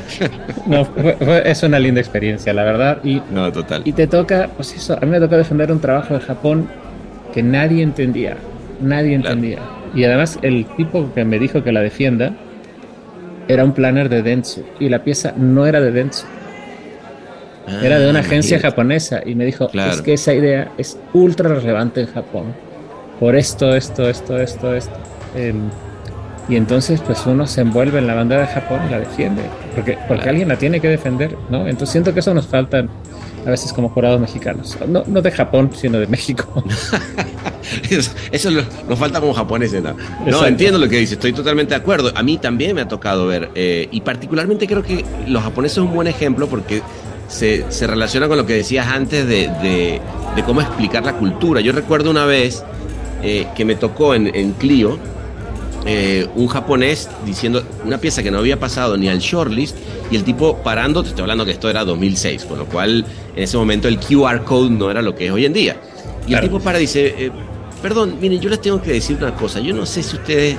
[0.66, 3.82] no, fue- fue- es una linda experiencia, la verdad, y No, total.
[3.84, 6.68] Y te toca, pues eso, a mí me tocó defender un trabajo de Japón
[7.32, 8.36] que nadie entendía,
[8.80, 9.34] nadie Claro.
[9.34, 9.58] entendía.
[9.94, 12.32] Y además el tipo que me dijo que la defienda
[13.48, 16.24] era un planner de Dentsu y la pieza no era de Dentsu,
[17.82, 18.62] era de una Ah, agencia imagínate.
[18.70, 19.92] japonesa y me dijo, Claro.
[19.92, 22.44] es que esa idea es ultra relevante en Japón
[23.20, 24.94] por esto, esto, esto, esto, esto.
[25.36, 25.68] Em,
[26.48, 29.42] y entonces pues uno se envuelve en la bandera de Japón y la defiende,
[29.74, 30.30] porque, porque Claro.
[30.30, 31.60] alguien la tiene que defender, ¿no?
[31.68, 32.84] Entonces siento que eso nos falta
[33.46, 36.64] a veces como jurados mexicanos, no, no de Japón, sino de México.
[37.88, 39.82] Eso, eso lo- nos falta como japoneses.
[40.26, 42.12] No, entiendo lo que dices, estoy totalmente de acuerdo.
[42.14, 45.86] A mí también me ha tocado ver, eh, y particularmente creo que los japoneses son
[45.88, 46.82] un buen ejemplo porque
[47.28, 50.00] se, se relaciona con lo que decías antes de, de-
[50.36, 51.60] de cómo explicar la cultura.
[51.60, 52.62] Yo recuerdo una vez
[53.22, 54.98] eh, que me tocó en, en Clio
[55.84, 59.76] eh, un japonés diciendo una pieza que no había pasado ni al shortlist
[60.10, 63.04] y el tipo parando, te estoy hablando que esto era 2006, con lo cual
[63.34, 65.76] en ese momento el QR code no era lo que es hoy en día.
[66.24, 66.44] Y Claro.
[66.44, 67.30] el tipo para y dice, eh,
[67.80, 70.56] perdón, miren, yo les tengo que decir una cosa, yo no sé si ustedes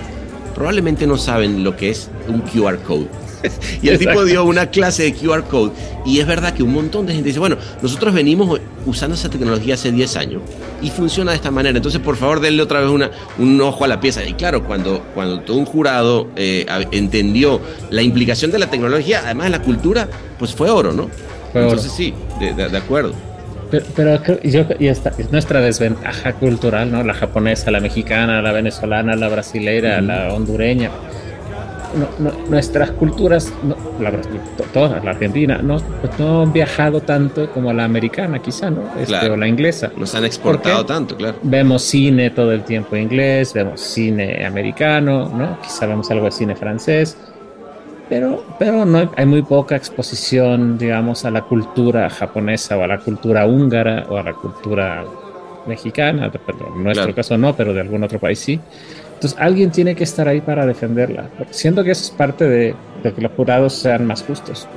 [0.53, 3.07] probablemente no saben lo que es un QR code.
[3.81, 4.25] y el tipo Exacto.
[4.25, 5.71] dio una clase de QR code
[6.05, 9.73] y es verdad que un montón de gente dice, bueno, nosotros venimos usando esa tecnología
[9.75, 10.41] hace 10 años
[10.81, 13.87] y funciona de esta manera, entonces por favor denle otra vez una, un ojo a
[13.87, 14.23] la pieza.
[14.25, 19.45] Y claro, cuando, cuando todo un jurado eh, entendió la implicación de la tecnología, además
[19.45, 20.07] de la cultura,
[20.39, 21.09] pues fue oro, ¿no?
[21.51, 21.69] Fue oro.
[21.71, 23.13] entonces sí, de, de- de acuerdo.
[23.95, 27.03] Pero, yo, y esta es nuestra desventaja cultural, ¿no?
[27.03, 30.91] La japonesa, la mexicana, la venezolana, la brasileira, la hondureña.
[31.95, 34.27] No- no- nuestras culturas, no, la, bras-
[34.57, 38.81] to- todas, la argentina, no, pues no han viajado tanto como la americana, quizá, ¿no?
[38.97, 39.33] Este, Claro.
[39.33, 39.91] O la inglesa.
[39.95, 41.37] Nos han exportado tanto, claro.
[41.43, 45.59] Vemos cine todo el tiempo inglés, vemos cine americano, ¿no?
[45.61, 47.15] Quizá vemos algo de cine francés,
[48.09, 52.87] pero, pero no hay, hay muy poca exposición, digamos, a la cultura japonesa o a
[52.87, 55.05] la cultura húngara o a la cultura
[55.67, 57.15] mexicana, en nuestro Claro.
[57.15, 58.59] caso no, pero de algún otro país sí.
[59.23, 61.29] Entonces alguien tiene que estar ahí para defenderla.
[61.49, 64.67] Siento que eso es parte de, de que los jurados sean más justos.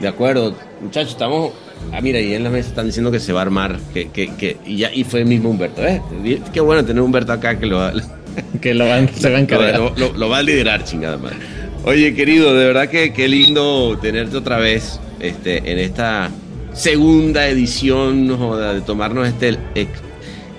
[0.00, 1.52] De acuerdo, muchachos, estamos.
[1.92, 3.78] Ah, mira, y en la mesa están diciendo que se va a armar.
[3.92, 5.86] Que, que, que, y ya y fue el mismo Humberto.
[5.86, 6.02] ¿eh?
[6.52, 7.92] Qué bueno tener a Humberto acá que lo, va-
[8.60, 9.78] Que lo van, se van a encargar.
[9.78, 11.36] lo, lo- lo va a liderar, chingada madre.
[11.84, 16.28] Oye, querido, de verdad que qué lindo tenerte otra vez este, en esta
[16.72, 19.56] segunda edición no joda, de tomarnos este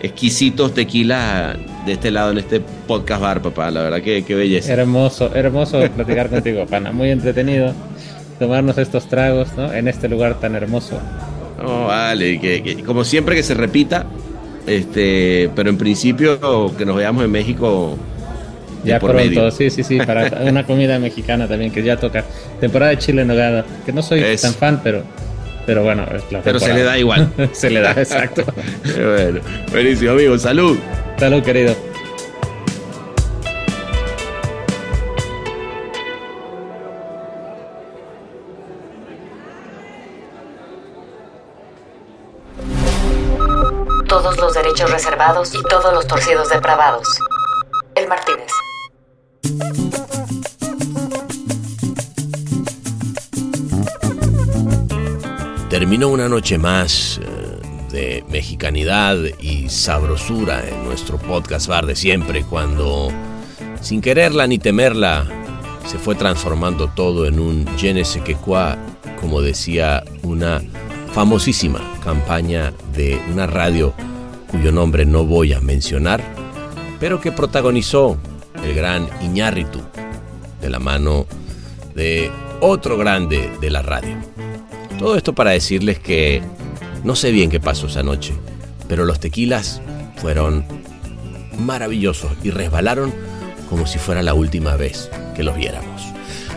[0.05, 3.69] exquisitos tequila de este lado en este podcast bar, papá.
[3.71, 4.71] La verdad que qué belleza.
[4.73, 6.91] Hermoso, hermoso platicar contigo, pana.
[6.91, 7.73] Muy entretenido
[8.39, 9.71] tomarnos estos tragos, ¿no?
[9.73, 10.99] En este lugar tan hermoso.
[11.61, 14.05] No, vale, que, que- como siempre que se repita,
[14.67, 17.97] este, pero en principio que nos veamos en México
[18.83, 19.51] Ya por pronto, medio.
[19.51, 22.23] sí, sí, sí, para una comida mexicana también que ya toca.
[22.59, 25.03] Temporada de chile en nogada, que no soy Es- tan fan, pero,
[25.65, 27.31] pero bueno, es la Pero se le da igual.
[27.53, 28.43] se le da, exacto.
[28.83, 29.41] bueno,
[29.71, 30.77] buenísimo, amigo, salud.
[31.17, 31.75] Salud, querido.
[44.07, 47.19] todos los derechos reservados y todos los torcidos depravados.
[47.95, 48.51] El Martínez.
[55.75, 62.45] Terminó una noche más eh, de mexicanidad y sabrosura en nuestro podcast bar de siempre
[62.45, 63.11] cuando,
[63.81, 65.27] sin quererla ni temerla,
[65.85, 68.77] se fue transformando todo en un je ne sais quoi,
[69.19, 70.61] como decía una
[71.13, 73.93] famosísima campaña de una radio
[74.47, 76.23] cuyo nombre no voy a mencionar,
[77.01, 78.17] pero que protagonizó
[78.63, 79.81] el gran Iñárritu
[80.61, 81.25] de la mano
[81.95, 84.15] de otro grande de la radio.
[84.97, 86.41] Todo esto para decirles que
[87.03, 88.33] no sé bien qué pasó esa noche,
[88.87, 89.81] pero los tequilas
[90.17, 90.65] fueron
[91.59, 93.13] maravillosos y resbalaron
[93.69, 96.01] como si fuera la última vez que los viéramos.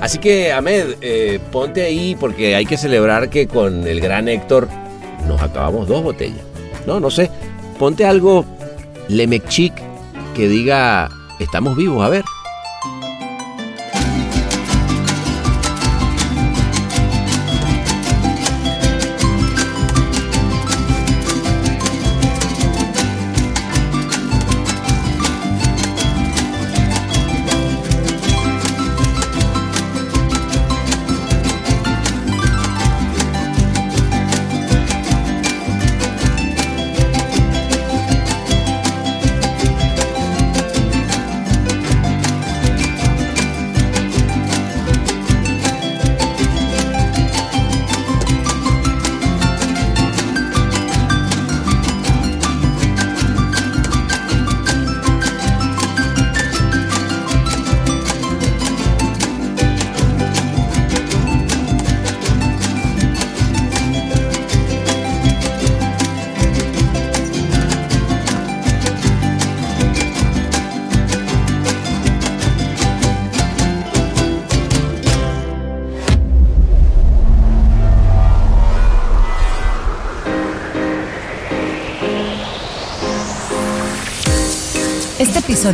[0.01, 4.69] Así que, Ahmed, eh, ponte ahí porque hay que celebrar que con el gran Héctor
[5.27, 6.41] nos acabamos dos botellas.
[6.87, 7.31] No, no sé.
[7.79, 8.45] Ponte algo
[9.09, 9.73] Lemekchik
[10.35, 11.11] que diga,
[11.41, 12.25] estamos vivos, a ver.